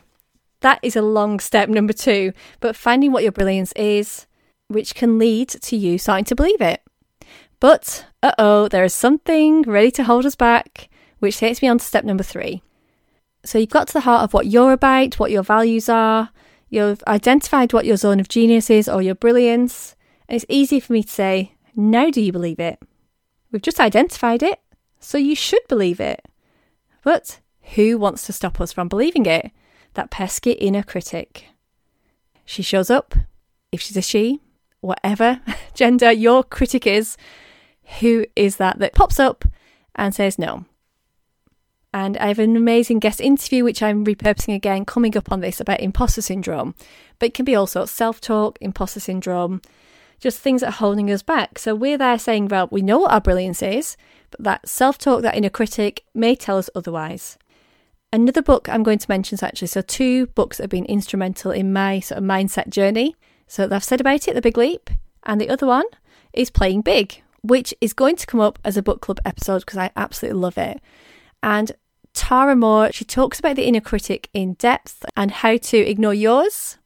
that 0.61 0.81
is 0.83 0.97
a 0.97 1.03
long 1.03 1.41
step 1.41 1.69
number 1.69 1.93
two, 1.93 2.33
but 2.61 2.77
finding 2.77 3.13
what 3.13 3.23
your 3.23 3.33
brilliance 3.33 3.73
is, 3.73 4.27
which 4.69 4.95
can 4.95 5.19
lead 5.19 5.49
to 5.49 5.77
you 5.77 5.99
starting 5.99 6.25
to 6.27 6.35
believe 6.35 6.61
it. 6.61 6.83
But 7.63 8.07
uh 8.25 8.33
oh, 8.39 8.67
there 8.67 8.83
is 8.83 8.93
something 8.93 9.63
ready 9.63 9.93
to 9.93 10.03
hold 10.03 10.27
us 10.27 10.35
back, 10.35 10.89
which 11.21 11.39
takes 11.39 11.63
me 11.63 11.69
on 11.69 11.79
to 11.79 11.85
step 11.85 12.03
number 12.05 12.25
three. 12.25 12.61
So 13.45 13.57
you've 13.57 13.69
got 13.69 13.87
to 13.87 13.93
the 13.93 14.01
heart 14.01 14.25
of 14.25 14.35
what 14.35 14.49
you're 14.49 14.73
about, 14.73 15.21
what 15.21 15.31
your 15.31 15.45
values 15.45 15.89
are, 15.89 16.31
you've 16.71 17.05
identified 17.07 17.73
what 17.73 17.85
your 17.85 17.97
zone 17.97 18.19
of 18.19 18.29
genius 18.29 18.69
is 18.69 18.89
or 18.89 19.01
your 19.01 19.15
brilliance, 19.15 19.95
and 20.29 20.35
it's 20.35 20.45
easy 20.49 20.81
for 20.81 20.93
me 20.93 21.05
to 21.05 21.09
say, 21.09 21.55
now 21.77 22.11
do 22.11 22.21
you 22.21 22.33
believe 22.33 22.59
it? 22.59 22.81
We've 23.53 23.63
just 23.63 23.79
identified 23.79 24.43
it, 24.43 24.59
so 24.99 25.17
you 25.17 25.37
should 25.37 25.63
believe 25.69 26.01
it. 26.01 26.27
But 27.05 27.39
who 27.77 27.97
wants 27.97 28.27
to 28.27 28.33
stop 28.33 28.61
us 28.61 28.73
from 28.73 28.89
believing 28.89 29.27
it? 29.27 29.53
That 29.95 30.11
pesky 30.11 30.51
inner 30.51 30.83
critic. 30.83 31.47
She 32.45 32.65
shows 32.65 32.91
up, 32.91 33.15
if 33.71 33.81
she's 33.81 33.97
a 33.97 34.03
she, 34.03 34.41
whatever 34.81 35.41
gender 35.75 36.11
your 36.11 36.43
critic 36.43 36.89
is, 36.89 37.17
who 38.01 38.27
is 38.37 38.57
that 38.57 38.79
that 38.79 38.95
pops 38.95 39.21
up 39.21 39.45
and 39.95 40.15
says 40.15 40.39
no? 40.39 40.65
And 41.95 42.17
I 42.19 42.29
have 42.29 42.39
an 42.39 42.57
amazing 42.57 43.01
guest 43.01 43.21
interview, 43.21 43.65
which 43.65 43.83
I'm 43.83 44.05
repurposing 44.05 44.55
again, 44.55 44.87
coming 44.87 45.17
up 45.17 45.31
on 45.31 45.41
this 45.41 45.61
about 45.61 45.81
imposter 45.81 46.23
syndrome. 46.23 46.75
But 47.19 47.27
it 47.27 47.35
can 47.35 47.45
be 47.45 47.55
also 47.55 47.85
self 47.85 48.21
talk, 48.21 48.57
imposter 48.61 49.01
syndrome, 49.01 49.61
just 50.19 50.39
things 50.39 50.63
that 50.63 50.69
are 50.69 50.73
holding 50.73 51.11
us 51.11 51.23
back. 51.23 51.59
So 51.59 51.75
we're 51.75 51.99
there 51.99 52.19
saying, 52.19 52.49
well, 52.49 52.69
we 52.71 52.81
know 52.81 53.01
what 53.01 53.13
our 53.13 53.21
brilliance 53.21 53.63
is, 53.63 53.97
but 54.31 54.43
that 54.43 54.69
self 54.69 54.97
talk, 54.97 55.23
that 55.23 55.37
inner 55.37 55.51
critic 55.51 56.05
may 56.15 56.35
tell 56.35 56.57
us 56.57 56.71
otherwise. 56.75 57.37
Another 58.15 58.43
book 58.43 58.69
I'm 58.69 58.83
going 58.83 58.99
to 58.99 59.11
mention 59.11 59.37
is 59.37 59.43
actually 59.43 59.69
so 59.69 59.81
two 59.81 60.27
books 60.29 60.59
have 60.59 60.71
been 60.71 60.85
instrumental 60.85 61.51
in 61.51 61.73
my 61.73 62.01
sort 62.01 62.19
of 62.19 62.25
mindset 62.25 62.69
journey. 62.69 63.17
So 63.47 63.69
I've 63.71 63.85
said 63.85 64.01
about 64.01 64.29
it, 64.29 64.35
The 64.35 64.43
Big 64.43 64.57
Leap, 64.57 64.91
and 65.25 65.41
the 65.41 65.49
other 65.49 65.67
one 65.67 65.85
is 66.33 66.51
Playing 66.51 66.83
Big, 66.83 67.22
which 67.43 67.75
is 67.81 67.93
going 67.93 68.17
to 68.17 68.27
come 68.27 68.41
up 68.41 68.59
as 68.65 68.77
a 68.77 68.83
book 68.83 69.01
club 69.01 69.19
episode 69.25 69.61
because 69.61 69.79
I 69.79 69.91
absolutely 69.97 70.41
love 70.41 70.59
it. 70.59 70.81
And 71.43 71.73
Tara 72.15 72.55
Mohr, 72.55 72.93
she 72.93 73.05
talks 73.05 73.39
about 73.39 73.57
the 73.57 73.67
inner 73.67 73.81
critic 73.81 74.29
in 74.33 74.55
depth 74.55 75.05
and 75.17 75.31
how 75.31 75.57
to 75.57 75.77
ignore 75.79 76.15
yours 76.15 76.79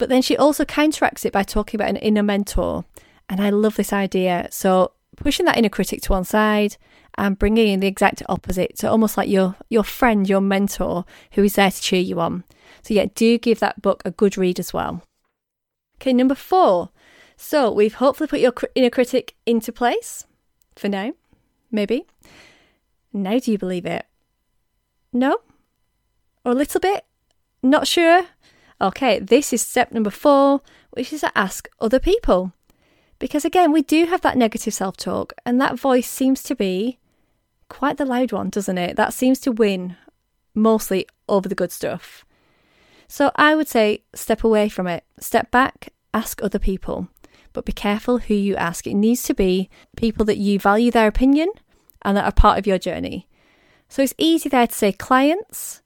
but 0.00 0.08
then 0.08 0.22
she 0.22 0.34
also 0.34 0.64
counteracts 0.64 1.26
it 1.26 1.32
by 1.32 1.42
talking 1.42 1.78
about 1.78 1.90
an 1.90 1.96
inner 1.96 2.22
mentor. 2.22 2.86
And 3.28 3.38
I 3.38 3.50
love 3.50 3.76
this 3.76 3.92
idea. 3.92 4.48
So 4.50 4.92
pushing 5.18 5.44
that 5.44 5.58
inner 5.58 5.68
critic 5.68 6.00
to 6.02 6.12
one 6.12 6.24
side 6.24 6.78
and 7.18 7.38
bringing 7.38 7.68
in 7.68 7.80
the 7.80 7.86
exact 7.86 8.22
opposite. 8.26 8.78
So 8.78 8.90
almost 8.90 9.18
like 9.18 9.28
your 9.28 9.56
your 9.68 9.84
friend, 9.84 10.26
your 10.26 10.40
mentor, 10.40 11.04
who 11.32 11.44
is 11.44 11.56
there 11.56 11.70
to 11.70 11.82
cheer 11.82 12.00
you 12.00 12.18
on. 12.18 12.44
So 12.80 12.94
yeah, 12.94 13.06
do 13.14 13.36
give 13.36 13.60
that 13.60 13.82
book 13.82 14.00
a 14.06 14.10
good 14.10 14.38
read 14.38 14.58
as 14.58 14.72
well. 14.72 15.02
Okay, 15.96 16.14
number 16.14 16.34
four. 16.34 16.88
So 17.42 17.72
we've 17.72 17.94
hopefully 17.94 18.28
put 18.28 18.40
your 18.40 18.52
inner 18.74 18.90
critic 18.90 19.34
into 19.46 19.72
place 19.72 20.26
for 20.76 20.90
now, 20.90 21.14
maybe. 21.72 22.04
Now, 23.14 23.38
do 23.38 23.50
you 23.50 23.56
believe 23.56 23.86
it? 23.86 24.04
No, 25.10 25.38
or 26.44 26.52
a 26.52 26.54
little 26.54 26.80
bit. 26.80 27.06
Not 27.62 27.88
sure. 27.88 28.26
Okay, 28.78 29.18
this 29.18 29.54
is 29.54 29.62
step 29.62 29.90
number 29.90 30.10
four, 30.10 30.60
which 30.90 31.14
is 31.14 31.22
to 31.22 31.36
ask 31.36 31.66
other 31.80 31.98
people. 31.98 32.52
Because 33.18 33.46
again, 33.46 33.72
we 33.72 33.82
do 33.82 34.04
have 34.04 34.20
that 34.20 34.36
negative 34.36 34.74
self 34.74 34.98
talk, 34.98 35.32
and 35.44 35.58
that 35.60 35.80
voice 35.80 36.08
seems 36.08 36.42
to 36.42 36.54
be 36.54 36.98
quite 37.70 37.96
the 37.96 38.04
loud 38.04 38.32
one, 38.32 38.50
doesn't 38.50 38.78
it? 38.78 38.96
That 38.96 39.14
seems 39.14 39.40
to 39.40 39.50
win 39.50 39.96
mostly 40.54 41.06
over 41.26 41.48
the 41.48 41.54
good 41.54 41.72
stuff. 41.72 42.26
So 43.08 43.32
I 43.34 43.54
would 43.54 43.66
say 43.66 44.02
step 44.14 44.44
away 44.44 44.68
from 44.68 44.86
it, 44.86 45.04
step 45.18 45.50
back, 45.50 45.94
ask 46.12 46.42
other 46.42 46.58
people, 46.58 47.08
but 47.52 47.64
be 47.64 47.72
careful 47.72 48.18
who 48.18 48.34
you 48.34 48.56
ask. 48.56 48.86
It 48.86 48.94
needs 48.94 49.22
to 49.24 49.34
be 49.34 49.68
people 49.96 50.24
that 50.26 50.38
you 50.38 50.58
value 50.58 50.90
their 50.90 51.08
opinion 51.08 51.50
and 52.02 52.16
that 52.16 52.24
are 52.24 52.32
part 52.32 52.58
of 52.58 52.66
your 52.66 52.78
journey. 52.78 53.28
So 53.88 54.02
it's 54.02 54.14
easy 54.18 54.48
there 54.48 54.66
to 54.66 54.74
say 54.74 54.92
clients, 54.92 55.82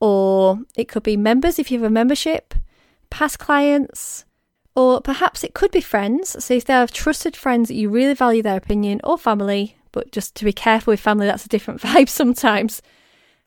or 0.00 0.60
it 0.76 0.88
could 0.88 1.02
be 1.02 1.16
members 1.16 1.58
if 1.58 1.70
you 1.70 1.78
have 1.78 1.86
a 1.86 1.90
membership, 1.90 2.54
past 3.10 3.38
clients, 3.38 4.24
or 4.76 5.00
perhaps 5.00 5.42
it 5.42 5.54
could 5.54 5.72
be 5.72 5.80
friends. 5.80 6.44
So 6.44 6.54
if 6.54 6.66
they 6.66 6.74
have 6.74 6.92
trusted 6.92 7.34
friends 7.34 7.68
that 7.68 7.74
you 7.74 7.88
really 7.88 8.14
value 8.14 8.42
their 8.42 8.56
opinion, 8.56 9.00
or 9.02 9.18
family, 9.18 9.76
but 9.90 10.12
just 10.12 10.34
to 10.36 10.44
be 10.44 10.52
careful 10.52 10.92
with 10.92 11.00
family, 11.00 11.26
that's 11.26 11.46
a 11.46 11.48
different 11.48 11.80
vibe 11.82 12.08
sometimes. 12.08 12.80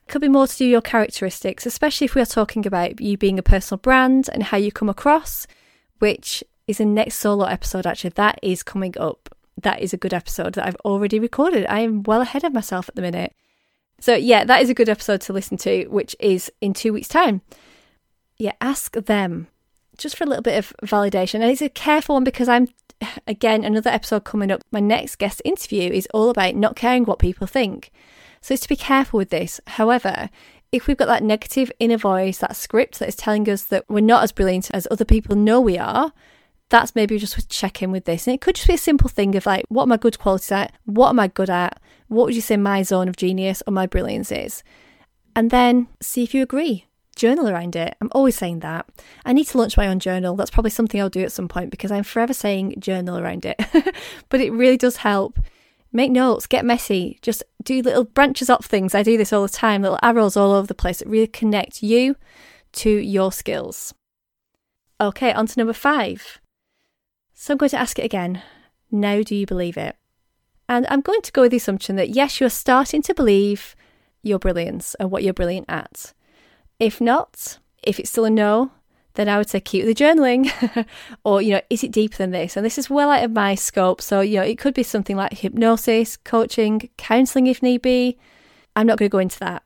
could 0.08 0.20
be 0.20 0.28
more 0.28 0.46
to 0.46 0.56
do 0.56 0.64
your 0.66 0.82
characteristics, 0.82 1.64
especially 1.64 2.04
if 2.04 2.14
we 2.14 2.20
are 2.20 2.26
talking 2.26 2.66
about 2.66 3.00
you 3.00 3.16
being 3.16 3.38
a 3.38 3.42
personal 3.42 3.78
brand 3.78 4.28
and 4.32 4.42
how 4.42 4.58
you 4.58 4.72
come 4.72 4.88
across, 4.88 5.46
which 6.00 6.44
is 6.70 6.78
the 6.78 6.84
next 6.84 7.16
solo 7.16 7.44
episode 7.44 7.86
actually. 7.86 8.10
That 8.10 8.38
is 8.42 8.62
coming 8.62 8.96
up. 8.98 9.34
That 9.60 9.80
is 9.80 9.92
a 9.92 9.98
good 9.98 10.14
episode 10.14 10.54
that 10.54 10.66
I've 10.66 10.76
already 10.84 11.18
recorded. 11.18 11.66
I 11.68 11.80
am 11.80 12.02
well 12.04 12.22
ahead 12.22 12.44
of 12.44 12.54
myself 12.54 12.88
at 12.88 12.94
the 12.94 13.02
minute. 13.02 13.34
So, 14.00 14.14
yeah, 14.14 14.44
that 14.44 14.62
is 14.62 14.70
a 14.70 14.74
good 14.74 14.88
episode 14.88 15.20
to 15.22 15.34
listen 15.34 15.58
to, 15.58 15.86
which 15.88 16.16
is 16.18 16.50
in 16.62 16.72
two 16.72 16.92
weeks' 16.94 17.08
time. 17.08 17.42
Yeah, 18.38 18.52
ask 18.60 18.94
them 18.94 19.48
just 19.98 20.16
for 20.16 20.24
a 20.24 20.26
little 20.26 20.42
bit 20.42 20.56
of 20.56 20.72
validation. 20.82 21.34
And 21.36 21.50
it's 21.50 21.60
a 21.60 21.68
careful 21.68 22.14
one 22.14 22.24
because 22.24 22.48
I'm, 22.48 22.68
again, 23.26 23.62
another 23.62 23.90
episode 23.90 24.24
coming 24.24 24.50
up. 24.50 24.62
My 24.70 24.80
next 24.80 25.16
guest 25.16 25.42
interview 25.44 25.90
is 25.92 26.08
all 26.14 26.30
about 26.30 26.54
not 26.54 26.76
caring 26.76 27.04
what 27.04 27.18
people 27.18 27.46
think. 27.46 27.90
So 28.40 28.54
it's 28.54 28.62
to 28.62 28.68
be 28.70 28.76
careful 28.76 29.18
with 29.18 29.28
this. 29.28 29.60
However, 29.66 30.30
if 30.72 30.86
we've 30.86 30.96
got 30.96 31.08
that 31.08 31.22
negative 31.22 31.70
inner 31.78 31.98
voice, 31.98 32.38
that 32.38 32.56
script 32.56 32.98
that 33.00 33.08
is 33.08 33.16
telling 33.16 33.48
us 33.50 33.64
that 33.64 33.84
we're 33.88 34.00
not 34.00 34.22
as 34.22 34.32
brilliant 34.32 34.70
as 34.72 34.88
other 34.90 35.04
people 35.04 35.36
know 35.36 35.60
we 35.60 35.76
are, 35.76 36.12
that's 36.70 36.94
maybe 36.94 37.18
just 37.18 37.50
check 37.50 37.82
in 37.82 37.90
with 37.90 38.04
this. 38.04 38.26
And 38.26 38.34
it 38.34 38.40
could 38.40 38.54
just 38.54 38.68
be 38.68 38.74
a 38.74 38.78
simple 38.78 39.08
thing 39.08 39.34
of 39.36 39.46
like, 39.46 39.64
what 39.68 39.84
are 39.84 39.88
my 39.88 39.96
good 39.96 40.18
qualities 40.18 40.52
at? 40.52 40.72
What 40.84 41.10
am 41.10 41.20
I 41.20 41.28
good 41.28 41.50
at? 41.50 41.80
What 42.08 42.26
would 42.26 42.34
you 42.34 42.40
say 42.40 42.56
my 42.56 42.82
zone 42.82 43.08
of 43.08 43.16
genius 43.16 43.62
or 43.66 43.72
my 43.72 43.86
brilliance 43.86 44.32
is? 44.32 44.62
And 45.36 45.50
then 45.50 45.88
see 46.00 46.24
if 46.24 46.34
you 46.34 46.42
agree. 46.42 46.86
Journal 47.16 47.48
around 47.48 47.76
it. 47.76 47.96
I'm 48.00 48.10
always 48.12 48.36
saying 48.36 48.60
that. 48.60 48.88
I 49.26 49.32
need 49.32 49.46
to 49.48 49.58
launch 49.58 49.76
my 49.76 49.88
own 49.88 49.98
journal. 49.98 50.36
That's 50.36 50.50
probably 50.50 50.70
something 50.70 51.00
I'll 51.00 51.10
do 51.10 51.22
at 51.22 51.32
some 51.32 51.48
point 51.48 51.70
because 51.70 51.92
I'm 51.92 52.04
forever 52.04 52.32
saying 52.32 52.76
journal 52.78 53.18
around 53.18 53.44
it. 53.44 53.60
but 54.28 54.40
it 54.40 54.52
really 54.52 54.76
does 54.76 54.96
help 54.96 55.38
Make 55.92 56.12
notes, 56.12 56.46
get 56.46 56.64
messy, 56.64 57.18
just 57.20 57.42
do 57.64 57.82
little 57.82 58.04
branches 58.04 58.48
off 58.48 58.66
things. 58.66 58.94
I 58.94 59.02
do 59.02 59.16
this 59.16 59.32
all 59.32 59.42
the 59.42 59.48
time, 59.48 59.82
little 59.82 59.98
arrows 60.02 60.36
all 60.36 60.52
over 60.52 60.66
the 60.66 60.74
place 60.74 61.00
that 61.00 61.08
really 61.08 61.26
connect 61.26 61.82
you 61.82 62.14
to 62.74 62.90
your 62.90 63.32
skills. 63.32 63.92
Okay, 65.00 65.32
on 65.32 65.46
to 65.46 65.58
number 65.58 65.72
five. 65.72 66.39
So 67.40 67.54
I'm 67.54 67.56
going 67.56 67.70
to 67.70 67.80
ask 67.80 67.98
it 67.98 68.04
again. 68.04 68.42
Now, 68.90 69.22
do 69.22 69.34
you 69.34 69.46
believe 69.46 69.78
it? 69.78 69.96
And 70.68 70.86
I'm 70.90 71.00
going 71.00 71.22
to 71.22 71.32
go 71.32 71.40
with 71.40 71.52
the 71.52 71.56
assumption 71.56 71.96
that 71.96 72.10
yes, 72.10 72.38
you're 72.38 72.50
starting 72.50 73.00
to 73.00 73.14
believe 73.14 73.74
your 74.22 74.38
brilliance 74.38 74.94
and 74.96 75.10
what 75.10 75.22
you're 75.22 75.32
brilliant 75.32 75.64
at. 75.66 76.12
If 76.78 77.00
not, 77.00 77.58
if 77.82 77.98
it's 77.98 78.10
still 78.10 78.26
a 78.26 78.30
no, 78.30 78.72
then 79.14 79.30
I 79.30 79.38
would 79.38 79.48
say 79.48 79.58
keep 79.58 79.86
the 79.86 79.94
journaling. 79.94 80.52
or, 81.24 81.40
you 81.40 81.54
know, 81.54 81.62
is 81.70 81.82
it 81.82 81.92
deeper 81.92 82.18
than 82.18 82.30
this? 82.30 82.58
And 82.58 82.66
this 82.66 82.76
is 82.76 82.90
well 82.90 83.10
out 83.10 83.24
of 83.24 83.30
my 83.30 83.54
scope. 83.54 84.02
So, 84.02 84.20
you 84.20 84.36
know, 84.36 84.44
it 84.44 84.58
could 84.58 84.74
be 84.74 84.82
something 84.82 85.16
like 85.16 85.32
hypnosis, 85.32 86.18
coaching, 86.18 86.90
counseling 86.98 87.46
if 87.46 87.62
need 87.62 87.80
be. 87.80 88.18
I'm 88.76 88.86
not 88.86 88.98
going 88.98 89.08
to 89.08 89.14
go 89.14 89.18
into 89.18 89.38
that. 89.38 89.62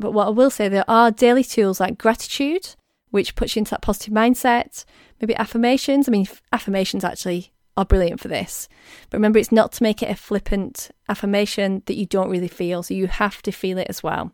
But 0.00 0.12
what 0.12 0.28
I 0.28 0.30
will 0.30 0.48
say, 0.48 0.68
there 0.68 0.88
are 0.88 1.10
daily 1.10 1.44
tools 1.44 1.80
like 1.80 1.98
gratitude, 1.98 2.76
which 3.10 3.34
puts 3.34 3.56
you 3.56 3.60
into 3.60 3.72
that 3.72 3.82
positive 3.82 4.14
mindset, 4.14 4.86
maybe 5.20 5.36
affirmations. 5.36 6.08
I 6.08 6.12
mean, 6.12 6.26
affirmations 6.52 7.04
actually 7.04 7.52
are 7.76 7.84
brilliant 7.84 8.20
for 8.20 8.28
this. 8.28 8.68
But 9.10 9.18
remember, 9.18 9.38
it's 9.38 9.52
not 9.52 9.72
to 9.72 9.82
make 9.82 10.02
it 10.02 10.10
a 10.10 10.16
flippant 10.16 10.90
affirmation 11.08 11.82
that 11.86 11.96
you 11.96 12.06
don't 12.06 12.30
really 12.30 12.48
feel. 12.48 12.82
So 12.82 12.94
you 12.94 13.06
have 13.06 13.40
to 13.42 13.52
feel 13.52 13.78
it 13.78 13.86
as 13.88 14.02
well. 14.02 14.32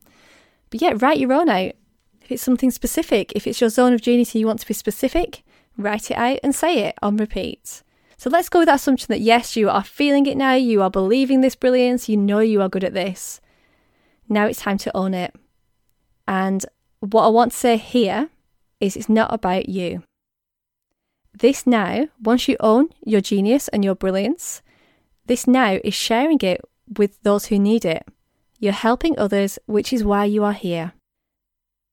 But 0.71 0.81
yeah, 0.83 0.95
write 0.97 1.19
your 1.19 1.33
own 1.33 1.49
out. 1.49 1.73
If 2.23 2.33
it's 2.33 2.43
something 2.43 2.71
specific, 2.71 3.33
if 3.37 3.47
it's 3.47 3.61
your 3.61 3.69
zone 3.69 3.93
of 3.93 4.01
genius 4.01 4.35
and 4.35 4.41
you 4.41 4.47
want 4.47 4.61
to 4.61 4.67
be 4.67 4.73
specific, 4.75 5.43
write 5.77 6.11
it 6.11 6.17
out 6.17 6.39
and 6.43 6.55
say 6.55 6.85
it 6.85 6.95
on 7.03 7.19
repeat. 7.19 7.83
So 8.17 8.31
let's 8.31 8.49
go 8.49 8.61
with 8.61 8.67
that 8.67 8.77
assumption 8.77 9.09
that 9.09 9.21
yes, 9.21 9.57
you 9.57 9.69
are 9.69 9.85
feeling 9.85 10.25
it 10.25 10.37
now, 10.37 10.55
you 10.55 10.81
are 10.81 10.91
believing 10.91 11.43
this 11.43 11.55
brilliance, 11.55 12.09
you 12.09 12.17
know 12.17 12.39
you 12.39 12.63
are 12.63 12.69
good 12.71 12.85
at 12.85 12.95
this. 12.95 13.41
Now 14.29 14.47
it's 14.47 14.61
time 14.61 14.79
to 14.79 14.97
own 14.97 15.13
it. 15.13 15.35
And 16.27 16.65
what 17.01 17.27
I 17.27 17.29
want 17.29 17.53
to 17.53 17.59
say 17.59 17.77
here 17.77 18.31
is 18.81 18.97
it's 18.97 19.11
not 19.11 19.35
about 19.35 19.69
you. 19.69 20.03
This 21.37 21.67
now, 21.67 22.07
once 22.23 22.47
you 22.49 22.57
own 22.61 22.89
your 23.05 23.21
genius 23.21 23.69
and 23.69 23.85
your 23.85 23.97
brilliance, 23.97 24.63
this 25.27 25.47
now 25.47 25.79
is 25.83 25.95
sharing 25.95 26.41
it 26.43 26.61
with 26.97 27.21
those 27.23 27.47
who 27.47 27.59
need 27.59 27.85
it. 27.85 28.07
You're 28.61 28.73
helping 28.73 29.19
others, 29.19 29.59
which 29.67 29.93
is 29.93 30.05
why 30.05 30.27
you 30.27 30.45
are 30.45 30.53
here. 30.53 30.93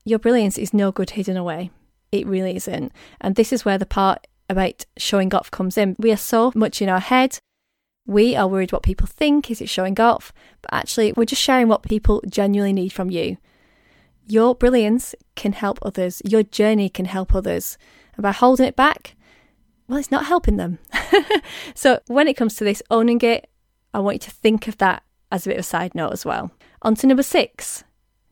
Your 0.06 0.20
brilliance 0.20 0.58
is 0.58 0.74
no 0.74 0.92
good 0.92 1.12
hidden 1.12 1.38
away. 1.38 1.72
It 2.12 2.28
really 2.28 2.56
isn't. 2.56 2.92
And 3.20 3.36
this 3.36 3.52
is 3.52 3.66
where 3.66 3.78
the 3.78 3.86
part 3.86 4.28
about 4.48 4.86
showing 4.98 5.34
off 5.34 5.50
comes 5.50 5.78
in. 5.78 5.96
We 5.98 6.12
are 6.12 6.18
so 6.18 6.52
much 6.54 6.82
in 6.82 6.90
our 6.90 7.00
head. 7.00 7.40
We 8.06 8.36
are 8.36 8.48
worried 8.48 8.72
what 8.72 8.84
people 8.84 9.08
think. 9.08 9.50
Is 9.50 9.62
it 9.62 9.70
showing 9.70 10.00
off? 10.00 10.32
But 10.62 10.74
actually, 10.74 11.14
we're 11.14 11.26
just 11.26 11.42
sharing 11.42 11.68
what 11.68 11.84
people 11.84 12.22
genuinely 12.30 12.74
need 12.74 12.94
from 12.94 13.10
you. 13.10 13.38
Your 14.28 14.54
brilliance 14.54 15.16
can 15.36 15.54
help 15.54 15.80
others. 15.82 16.22
Your 16.26 16.44
journey 16.44 16.90
can 16.90 17.06
help 17.06 17.34
others. 17.34 17.78
And 18.16 18.24
by 18.24 18.32
holding 18.32 18.68
it 18.68 18.76
back, 18.76 19.16
well, 19.92 20.00
it's 20.00 20.10
not 20.10 20.26
helping 20.26 20.56
them. 20.56 20.80
so 21.76 22.00
when 22.08 22.30
it 22.30 22.38
comes 22.38 22.56
to 22.56 22.64
this, 22.64 22.82
owning 22.90 23.20
it, 23.20 23.50
I 23.94 24.00
want 24.00 24.16
you 24.16 24.20
to 24.20 24.32
think 24.32 24.70
of 24.70 24.78
that 24.78 25.04
as 25.34 25.46
a 25.46 25.50
bit 25.50 25.58
of 25.58 25.62
a 25.62 25.64
side 25.64 25.94
note 25.94 26.14
as 26.14 26.24
well. 26.24 26.52
On 26.82 26.96
to 26.96 27.08
number 27.08 27.24
six. 27.24 27.84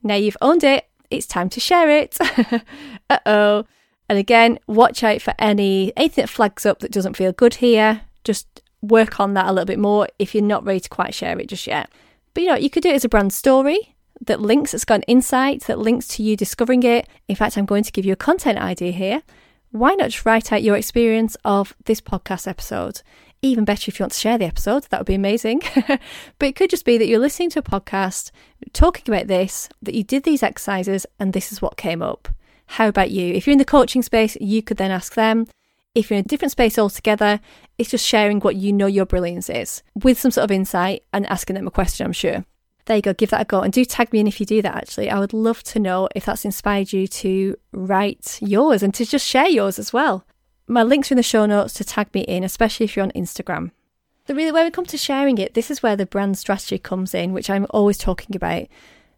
Now 0.01 0.15
you've 0.15 0.37
owned 0.41 0.63
it, 0.63 0.85
it's 1.11 1.27
time 1.27 1.49
to 1.49 1.59
share 1.59 1.89
it. 1.89 2.17
uh 3.09 3.19
oh. 3.25 3.65
And 4.07 4.17
again, 4.17 4.57
watch 4.67 5.03
out 5.03 5.21
for 5.21 5.33
any 5.37 5.91
anything 5.97 6.23
that 6.23 6.29
flags 6.29 6.65
up 6.65 6.79
that 6.79 6.93
doesn't 6.93 7.17
feel 7.17 7.33
good 7.33 7.55
here. 7.55 8.03
Just 8.23 8.61
work 8.81 9.19
on 9.19 9.33
that 9.33 9.47
a 9.47 9.51
little 9.51 9.65
bit 9.65 9.79
more 9.79 10.07
if 10.17 10.33
you're 10.33 10.41
not 10.41 10.63
ready 10.63 10.79
to 10.79 10.89
quite 10.89 11.13
share 11.13 11.37
it 11.37 11.49
just 11.49 11.67
yet. 11.67 11.91
But 12.33 12.43
you 12.43 12.49
know, 12.49 12.55
you 12.55 12.69
could 12.69 12.83
do 12.83 12.89
it 12.89 12.95
as 12.95 13.03
a 13.03 13.09
brand 13.09 13.33
story 13.33 13.95
that 14.21 14.39
links, 14.39 14.73
it's 14.73 14.85
got 14.85 14.95
an 14.95 15.03
insight 15.03 15.63
that 15.63 15.77
links 15.77 16.07
to 16.07 16.23
you 16.23 16.37
discovering 16.37 16.83
it. 16.83 17.05
In 17.27 17.35
fact, 17.35 17.57
I'm 17.57 17.65
going 17.65 17.83
to 17.83 17.91
give 17.91 18.05
you 18.05 18.13
a 18.13 18.15
content 18.15 18.59
idea 18.59 18.93
here. 18.93 19.23
Why 19.71 19.93
not 19.93 20.09
just 20.09 20.25
write 20.25 20.51
out 20.51 20.63
your 20.63 20.75
experience 20.75 21.37
of 21.45 21.75
this 21.85 22.01
podcast 22.01 22.47
episode? 22.47 23.03
Even 23.43 23.65
better 23.65 23.87
if 23.87 23.99
you 23.99 24.03
want 24.03 24.13
to 24.13 24.19
share 24.19 24.37
the 24.37 24.45
episode, 24.45 24.85
that 24.85 24.99
would 24.99 25.05
be 25.07 25.13
amazing. 25.13 25.61
but 25.85 26.47
it 26.47 26.55
could 26.55 26.71
just 26.71 26.85
be 26.85 26.97
that 26.97 27.05
you're 27.07 27.19
listening 27.19 27.51
to 27.51 27.59
a 27.59 27.63
podcast 27.63 28.31
talking 28.73 29.13
about 29.13 29.27
this, 29.27 29.69
that 29.83 29.93
you 29.93 30.03
did 30.03 30.23
these 30.23 30.41
exercises, 30.41 31.05
and 31.19 31.33
this 31.33 31.51
is 31.51 31.61
what 31.61 31.77
came 31.77 32.01
up. 32.01 32.27
How 32.65 32.87
about 32.87 33.11
you? 33.11 33.31
If 33.33 33.45
you're 33.45 33.51
in 33.51 33.59
the 33.59 33.65
coaching 33.65 34.01
space, 34.01 34.35
you 34.41 34.63
could 34.63 34.77
then 34.77 34.91
ask 34.91 35.13
them. 35.13 35.45
If 35.93 36.09
you're 36.09 36.17
in 36.17 36.25
a 36.25 36.27
different 36.27 36.51
space 36.51 36.79
altogether, 36.79 37.39
it's 37.77 37.91
just 37.91 38.07
sharing 38.07 38.39
what 38.39 38.55
you 38.55 38.73
know 38.73 38.87
your 38.87 39.05
brilliance 39.05 39.51
is 39.51 39.83
with 39.93 40.19
some 40.19 40.31
sort 40.31 40.45
of 40.45 40.51
insight 40.51 41.03
and 41.13 41.27
asking 41.27 41.55
them 41.55 41.67
a 41.67 41.71
question, 41.71 42.07
I'm 42.07 42.13
sure. 42.13 42.43
There 42.89 42.95
you 42.95 43.03
go, 43.03 43.13
give 43.13 43.29
that 43.29 43.41
a 43.41 43.45
go. 43.45 43.61
And 43.61 43.71
do 43.71 43.85
tag 43.85 44.11
me 44.11 44.19
in 44.19 44.25
if 44.25 44.39
you 44.39 44.47
do 44.47 44.63
that, 44.63 44.75
actually. 44.75 45.11
I 45.11 45.19
would 45.19 45.31
love 45.31 45.61
to 45.65 45.79
know 45.79 46.09
if 46.15 46.25
that's 46.25 46.43
inspired 46.43 46.91
you 46.91 47.07
to 47.07 47.55
write 47.71 48.39
yours 48.41 48.81
and 48.81 48.91
to 48.95 49.05
just 49.05 49.27
share 49.27 49.47
yours 49.47 49.77
as 49.77 49.93
well. 49.93 50.25
My 50.65 50.81
links 50.81 51.11
are 51.11 51.13
in 51.13 51.17
the 51.17 51.21
show 51.21 51.45
notes 51.45 51.75
to 51.75 51.83
tag 51.83 52.11
me 52.15 52.21
in, 52.21 52.43
especially 52.43 52.85
if 52.85 52.95
you're 52.95 53.05
on 53.05 53.11
Instagram. 53.11 53.69
The 54.25 54.33
really, 54.33 54.51
when 54.51 54.65
we 54.65 54.71
come 54.71 54.87
to 54.87 54.97
sharing 54.97 55.37
it, 55.37 55.53
this 55.53 55.69
is 55.69 55.83
where 55.83 55.95
the 55.95 56.07
brand 56.07 56.39
strategy 56.39 56.79
comes 56.79 57.13
in, 57.13 57.31
which 57.31 57.47
I'm 57.51 57.67
always 57.69 57.99
talking 57.99 58.35
about. 58.35 58.65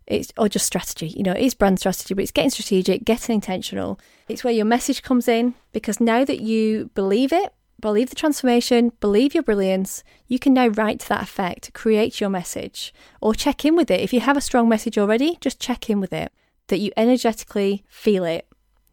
It's 0.05 0.34
or 0.38 0.49
just 0.49 0.65
strategy, 0.65 1.07
you 1.07 1.23
know, 1.23 1.31
it 1.31 1.41
is 1.41 1.53
brand 1.53 1.79
strategy, 1.79 2.13
but 2.13 2.23
it's 2.23 2.31
getting 2.34 2.49
strategic, 2.49 3.05
getting 3.05 3.36
intentional. 3.36 4.01
It's 4.27 4.43
where 4.43 4.51
your 4.51 4.65
message 4.65 5.01
comes 5.01 5.29
in 5.29 5.53
because 5.71 6.01
now 6.01 6.25
that 6.25 6.41
you 6.41 6.89
believe 6.93 7.31
it, 7.31 7.53
believe 7.81 8.09
the 8.09 8.15
transformation, 8.15 8.93
believe 8.99 9.33
your 9.33 9.43
brilliance, 9.43 10.03
you 10.27 10.39
can 10.39 10.53
now 10.53 10.67
write 10.67 10.99
to 11.01 11.09
that 11.09 11.23
effect, 11.23 11.73
create 11.73 12.21
your 12.21 12.29
message, 12.29 12.93
or 13.19 13.33
check 13.33 13.65
in 13.65 13.75
with 13.75 13.91
it. 13.91 13.99
If 13.99 14.13
you 14.13 14.21
have 14.21 14.37
a 14.37 14.41
strong 14.41 14.69
message 14.69 14.97
already, 14.97 15.37
just 15.41 15.59
check 15.59 15.89
in 15.89 15.99
with 15.99 16.13
it, 16.13 16.31
that 16.67 16.79
you 16.79 16.91
energetically 16.95 17.83
feel 17.89 18.23
it, 18.23 18.47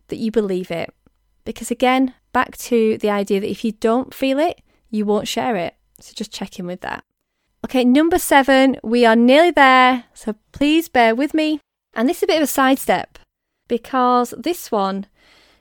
that 0.09 0.17
you 0.17 0.31
believe 0.31 0.71
it. 0.71 0.93
Because 1.45 1.71
again, 1.71 2.15
back 2.33 2.57
to 2.59 2.99
the 2.99 3.11
idea 3.11 3.41
that 3.41 3.51
if 3.51 3.65
you 3.65 3.73
don't 3.73 4.13
feel 4.13 4.39
it, 4.39 4.61
you 4.91 5.05
won't 5.05 5.29
share 5.29 5.57
it. 5.57 5.75
So 6.01 6.13
just 6.15 6.33
check 6.33 6.59
in 6.59 6.67
with 6.67 6.81
that. 6.81 7.05
Okay, 7.65 7.85
number 7.85 8.19
seven, 8.19 8.79
we 8.83 9.05
are 9.05 9.17
nearly 9.17 9.51
there. 9.51 10.05
So 10.15 10.37
please 10.53 10.89
bear 10.89 11.15
with 11.15 11.35
me. 11.35 11.61
And 11.95 12.09
this 12.09 12.19
is 12.19 12.23
a 12.25 12.27
bit 12.29 12.37
of 12.37 12.43
a 12.43 12.47
sidestep 12.47 13.19
because 13.67 14.33
this 14.39 14.71
one, 14.71 15.07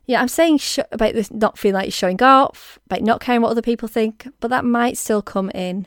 yeah, 0.07 0.21
I'm 0.21 0.29
saying 0.29 0.59
sh- 0.59 0.79
about 0.91 1.13
this 1.13 1.29
not 1.31 1.57
feeling 1.57 1.75
like 1.75 1.93
showing 1.93 2.21
off, 2.23 2.79
about 2.85 3.01
not 3.01 3.19
caring 3.19 3.41
what 3.41 3.51
other 3.51 3.61
people 3.61 3.89
think, 3.89 4.27
but 4.39 4.47
that 4.47 4.63
might 4.65 4.97
still 4.97 5.21
come 5.21 5.49
in. 5.51 5.85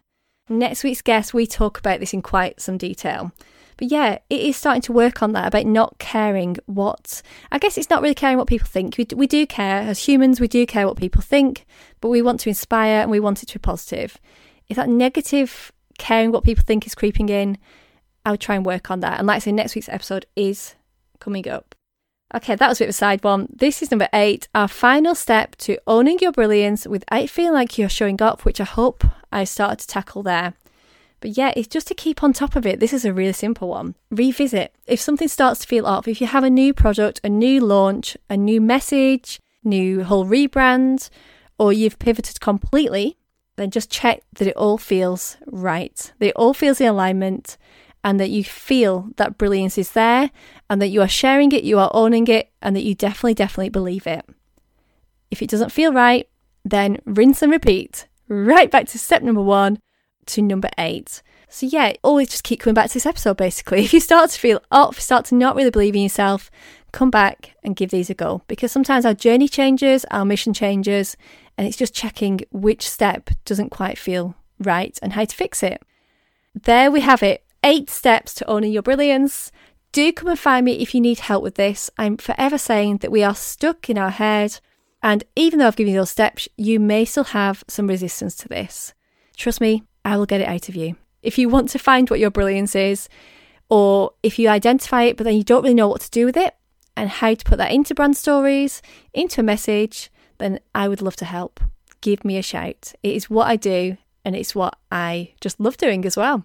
Next 0.48 0.84
week's 0.84 1.00
guest, 1.00 1.32
we 1.32 1.46
talk 1.46 1.78
about 1.78 2.00
this 2.00 2.12
in 2.12 2.20
quite 2.20 2.60
some 2.60 2.76
detail. 2.76 3.32
But 3.78 3.90
yeah, 3.90 4.18
it 4.28 4.40
is 4.42 4.58
starting 4.58 4.82
to 4.82 4.92
work 4.92 5.22
on 5.22 5.32
that 5.32 5.46
about 5.46 5.64
not 5.64 5.98
caring 5.98 6.58
what. 6.66 7.22
I 7.50 7.58
guess 7.58 7.78
it's 7.78 7.88
not 7.88 8.02
really 8.02 8.14
caring 8.14 8.36
what 8.36 8.46
people 8.46 8.68
think. 8.68 8.98
We, 8.98 9.06
we 9.16 9.26
do 9.26 9.46
care 9.46 9.80
as 9.80 10.04
humans, 10.06 10.38
we 10.38 10.48
do 10.48 10.66
care 10.66 10.86
what 10.86 10.98
people 10.98 11.22
think, 11.22 11.64
but 12.02 12.10
we 12.10 12.20
want 12.20 12.40
to 12.40 12.50
inspire 12.50 13.00
and 13.00 13.10
we 13.10 13.20
want 13.20 13.42
it 13.42 13.46
to 13.46 13.58
be 13.58 13.62
positive. 13.62 14.18
If 14.68 14.76
that 14.76 14.90
negative 14.90 15.72
caring 15.96 16.30
what 16.30 16.44
people 16.44 16.62
think 16.62 16.86
is 16.86 16.94
creeping 16.94 17.30
in, 17.30 17.56
I 18.26 18.32
would 18.32 18.40
try 18.40 18.54
and 18.54 18.66
work 18.66 18.90
on 18.90 19.00
that. 19.00 19.18
And 19.18 19.26
like 19.26 19.36
I 19.36 19.38
say, 19.38 19.52
next 19.52 19.74
week's 19.74 19.88
episode 19.88 20.26
is 20.36 20.74
coming 21.20 21.48
up. 21.48 21.74
Okay, 22.32 22.54
that 22.54 22.68
was 22.68 22.78
a 22.78 22.82
bit 22.82 22.88
of 22.88 22.90
a 22.90 22.92
side 22.92 23.24
one. 23.24 23.48
This 23.52 23.82
is 23.82 23.90
number 23.90 24.08
eight, 24.12 24.46
our 24.54 24.68
final 24.68 25.16
step 25.16 25.56
to 25.56 25.78
owning 25.88 26.18
your 26.20 26.30
brilliance 26.30 26.86
without 26.86 27.28
feeling 27.28 27.54
like 27.54 27.76
you're 27.76 27.88
showing 27.88 28.22
up, 28.22 28.44
which 28.44 28.60
I 28.60 28.64
hope 28.64 29.04
I 29.32 29.42
started 29.42 29.80
to 29.80 29.86
tackle 29.88 30.22
there. 30.22 30.54
But 31.18 31.36
yeah, 31.36 31.52
it's 31.56 31.66
just 31.66 31.88
to 31.88 31.94
keep 31.94 32.22
on 32.22 32.32
top 32.32 32.54
of 32.54 32.64
it. 32.64 32.78
This 32.78 32.92
is 32.92 33.04
a 33.04 33.12
really 33.12 33.32
simple 33.32 33.68
one. 33.68 33.96
Revisit. 34.10 34.72
If 34.86 35.00
something 35.00 35.26
starts 35.26 35.60
to 35.60 35.66
feel 35.66 35.86
off, 35.86 36.06
if 36.06 36.20
you 36.20 36.28
have 36.28 36.44
a 36.44 36.50
new 36.50 36.72
product, 36.72 37.20
a 37.24 37.28
new 37.28 37.60
launch, 37.60 38.16
a 38.30 38.36
new 38.36 38.60
message, 38.60 39.40
new 39.64 40.04
whole 40.04 40.24
rebrand, 40.24 41.10
or 41.58 41.72
you've 41.72 41.98
pivoted 41.98 42.40
completely, 42.40 43.18
then 43.56 43.70
just 43.70 43.90
check 43.90 44.22
that 44.34 44.48
it 44.48 44.56
all 44.56 44.78
feels 44.78 45.36
right, 45.46 46.12
that 46.20 46.28
it 46.28 46.36
all 46.36 46.54
feels 46.54 46.80
in 46.80 46.86
alignment, 46.86 47.58
and 48.02 48.18
that 48.18 48.30
you 48.30 48.44
feel 48.44 49.10
that 49.16 49.38
brilliance 49.38 49.76
is 49.76 49.92
there, 49.92 50.30
and 50.68 50.80
that 50.80 50.88
you 50.88 51.02
are 51.02 51.08
sharing 51.08 51.52
it, 51.52 51.64
you 51.64 51.78
are 51.78 51.90
owning 51.92 52.26
it, 52.28 52.50
and 52.62 52.74
that 52.76 52.82
you 52.82 52.94
definitely, 52.94 53.34
definitely 53.34 53.68
believe 53.68 54.06
it. 54.06 54.24
If 55.30 55.42
it 55.42 55.50
doesn't 55.50 55.72
feel 55.72 55.92
right, 55.92 56.28
then 56.64 56.98
rinse 57.04 57.42
and 57.42 57.52
repeat. 57.52 58.06
Right 58.28 58.70
back 58.70 58.86
to 58.88 58.98
step 58.98 59.22
number 59.22 59.42
one 59.42 59.78
to 60.26 60.42
number 60.42 60.70
eight. 60.78 61.22
So, 61.48 61.66
yeah, 61.66 61.94
always 62.04 62.28
just 62.28 62.44
keep 62.44 62.60
coming 62.60 62.74
back 62.74 62.88
to 62.88 62.94
this 62.94 63.06
episode 63.06 63.36
basically. 63.36 63.80
If 63.84 63.92
you 63.92 64.00
start 64.00 64.30
to 64.30 64.38
feel 64.38 64.62
off, 64.70 65.00
start 65.00 65.24
to 65.26 65.34
not 65.34 65.56
really 65.56 65.70
believe 65.70 65.96
in 65.96 66.02
yourself, 66.02 66.50
come 66.92 67.10
back 67.10 67.54
and 67.62 67.76
give 67.76 67.90
these 67.90 68.10
a 68.10 68.14
go 68.14 68.42
because 68.46 68.72
sometimes 68.72 69.04
our 69.04 69.14
journey 69.14 69.48
changes, 69.48 70.04
our 70.10 70.24
mission 70.24 70.52
changes, 70.52 71.16
and 71.58 71.66
it's 71.66 71.76
just 71.76 71.94
checking 71.94 72.40
which 72.50 72.88
step 72.88 73.30
doesn't 73.44 73.70
quite 73.70 73.98
feel 73.98 74.34
right 74.60 74.98
and 75.02 75.12
how 75.12 75.24
to 75.24 75.36
fix 75.36 75.62
it. 75.62 75.82
There 76.54 76.90
we 76.90 77.00
have 77.00 77.22
it 77.22 77.44
eight 77.64 77.90
steps 77.90 78.34
to 78.34 78.46
owning 78.46 78.72
your 78.72 78.82
brilliance. 78.82 79.52
Do 79.92 80.12
come 80.12 80.28
and 80.28 80.38
find 80.38 80.64
me 80.64 80.80
if 80.80 80.94
you 80.94 81.00
need 81.00 81.20
help 81.20 81.42
with 81.42 81.56
this. 81.56 81.90
I'm 81.98 82.16
forever 82.16 82.58
saying 82.58 82.98
that 82.98 83.10
we 83.10 83.22
are 83.22 83.34
stuck 83.34 83.90
in 83.90 83.98
our 83.98 84.10
head, 84.10 84.60
and 85.02 85.24
even 85.34 85.58
though 85.58 85.66
I've 85.66 85.76
given 85.76 85.92
you 85.92 86.00
those 86.00 86.10
steps, 86.10 86.48
you 86.56 86.78
may 86.78 87.04
still 87.04 87.24
have 87.24 87.64
some 87.68 87.86
resistance 87.86 88.36
to 88.36 88.48
this. 88.48 88.94
Trust 89.36 89.60
me, 89.60 89.82
I 90.04 90.16
will 90.16 90.26
get 90.26 90.40
it 90.40 90.48
out 90.48 90.68
of 90.68 90.76
you. 90.76 90.96
If 91.22 91.38
you 91.38 91.48
want 91.48 91.68
to 91.70 91.78
find 91.78 92.08
what 92.08 92.20
your 92.20 92.30
brilliance 92.30 92.74
is, 92.74 93.08
or 93.68 94.12
if 94.22 94.38
you 94.38 94.48
identify 94.48 95.04
it 95.04 95.16
but 95.16 95.24
then 95.24 95.36
you 95.36 95.44
don't 95.44 95.62
really 95.62 95.74
know 95.74 95.88
what 95.88 96.00
to 96.02 96.10
do 96.10 96.26
with 96.26 96.36
it 96.36 96.54
and 96.96 97.08
how 97.08 97.34
to 97.34 97.44
put 97.44 97.58
that 97.58 97.72
into 97.72 97.94
brand 97.94 98.16
stories, 98.16 98.82
into 99.14 99.40
a 99.40 99.44
message, 99.44 100.10
then 100.38 100.60
I 100.74 100.88
would 100.88 101.00
love 101.00 101.16
to 101.16 101.24
help. 101.24 101.60
Give 102.00 102.24
me 102.24 102.36
a 102.36 102.42
shout. 102.42 102.92
It 103.02 103.14
is 103.14 103.30
what 103.30 103.46
I 103.46 103.56
do 103.56 103.96
and 104.24 104.34
it's 104.34 104.54
what 104.54 104.76
I 104.90 105.34
just 105.40 105.60
love 105.60 105.76
doing 105.76 106.04
as 106.04 106.16
well. 106.16 106.44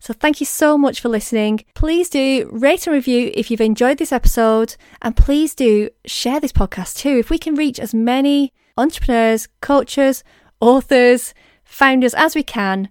So 0.00 0.14
thank 0.14 0.40
you 0.40 0.46
so 0.46 0.76
much 0.78 1.00
for 1.00 1.10
listening. 1.10 1.64
Please 1.74 2.08
do 2.08 2.48
rate 2.50 2.86
and 2.86 2.94
review 2.94 3.30
if 3.34 3.50
you've 3.50 3.60
enjoyed 3.60 3.98
this 3.98 4.12
episode 4.12 4.76
and 5.02 5.16
please 5.16 5.54
do 5.54 5.90
share 6.06 6.40
this 6.40 6.52
podcast 6.52 6.96
too. 6.96 7.18
If 7.18 7.28
we 7.28 7.38
can 7.38 7.54
reach 7.54 7.78
as 7.78 7.94
many 7.94 8.52
entrepreneurs, 8.78 9.46
coaches, 9.60 10.24
authors, 10.58 11.34
founders 11.64 12.14
as 12.14 12.34
we 12.34 12.42
can 12.42 12.88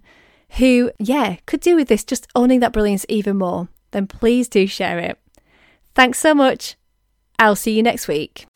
who, 0.58 0.90
yeah, 0.98 1.36
could 1.46 1.60
do 1.60 1.76
with 1.76 1.88
this 1.88 2.04
just 2.04 2.26
owning 2.34 2.60
that 2.60 2.72
brilliance 2.72 3.06
even 3.08 3.38
more, 3.38 3.68
then 3.90 4.06
please 4.06 4.48
do 4.48 4.66
share 4.66 4.98
it. 4.98 5.18
Thanks 5.94 6.18
so 6.18 6.34
much. 6.34 6.76
I'll 7.38 7.56
see 7.56 7.76
you 7.76 7.82
next 7.82 8.08
week. 8.08 8.46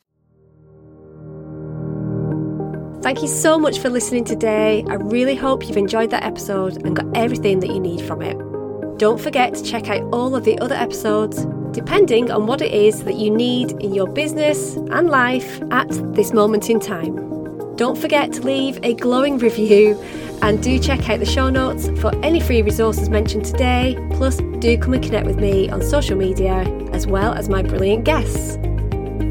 Thank 3.05 3.21
you 3.21 3.29
so 3.29 3.59
much 3.59 3.81
for 3.81 3.90
listening 3.90 4.25
today. 4.25 4.83
I 4.88 4.95
really 4.95 5.35
hope 5.35 5.69
you've 5.69 5.77
enjoyed 5.77 6.09
that 6.09 6.25
episode 6.25 6.83
and 6.87 6.97
got 6.97 7.14
everything 7.14 7.61
that 7.61 7.69
you 7.69 7.79
need 7.79 8.01
from 8.01 8.23
it. 8.23 8.35
Don't 8.99 9.21
forget 9.21 9.53
to 9.53 9.62
check 9.62 9.90
out 9.90 10.01
all 10.11 10.35
of 10.35 10.45
the 10.45 10.59
other 10.61 10.75
episodes, 10.75 11.45
depending 11.73 12.31
on 12.31 12.47
what 12.47 12.62
it 12.62 12.73
is 12.73 13.05
that 13.05 13.17
you 13.17 13.31
need 13.31 13.73
in 13.73 13.93
your 13.93 14.07
business 14.07 14.77
and 14.77 15.11
life 15.11 15.61
at 15.71 15.87
this 16.14 16.33
moment 16.33 16.71
in 16.71 16.81
time. 16.81 17.77
Don't 17.77 17.99
forget 17.99 18.33
to 18.33 18.40
leave 18.40 18.79
a 18.83 18.95
glowing 18.95 19.37
review 19.37 20.01
and 20.40 20.62
do 20.62 20.79
check 20.79 21.11
out 21.11 21.19
the 21.21 21.27
show 21.27 21.51
notes 21.51 21.90
for 22.01 22.11
any 22.25 22.40
free 22.40 22.62
resources 22.62 23.11
mentioned 23.11 23.45
today. 23.45 23.99
Plus, 24.12 24.38
do 24.61 24.79
come 24.79 24.95
and 24.95 25.05
connect 25.05 25.27
with 25.27 25.37
me 25.38 25.69
on 25.69 25.83
social 25.83 26.17
media 26.17 26.61
as 26.95 27.07
well 27.07 27.35
as 27.35 27.51
my 27.51 27.61
brilliant 27.61 28.05
guests. 28.05 28.57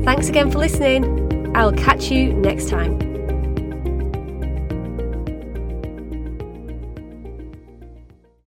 Thanks 0.05 0.29
again 0.29 0.51
for 0.51 0.59
listening. 0.59 1.55
I 1.55 1.65
will 1.65 1.73
catch 1.73 2.11
you 2.11 2.33
next 2.33 2.69
time. 2.69 3.12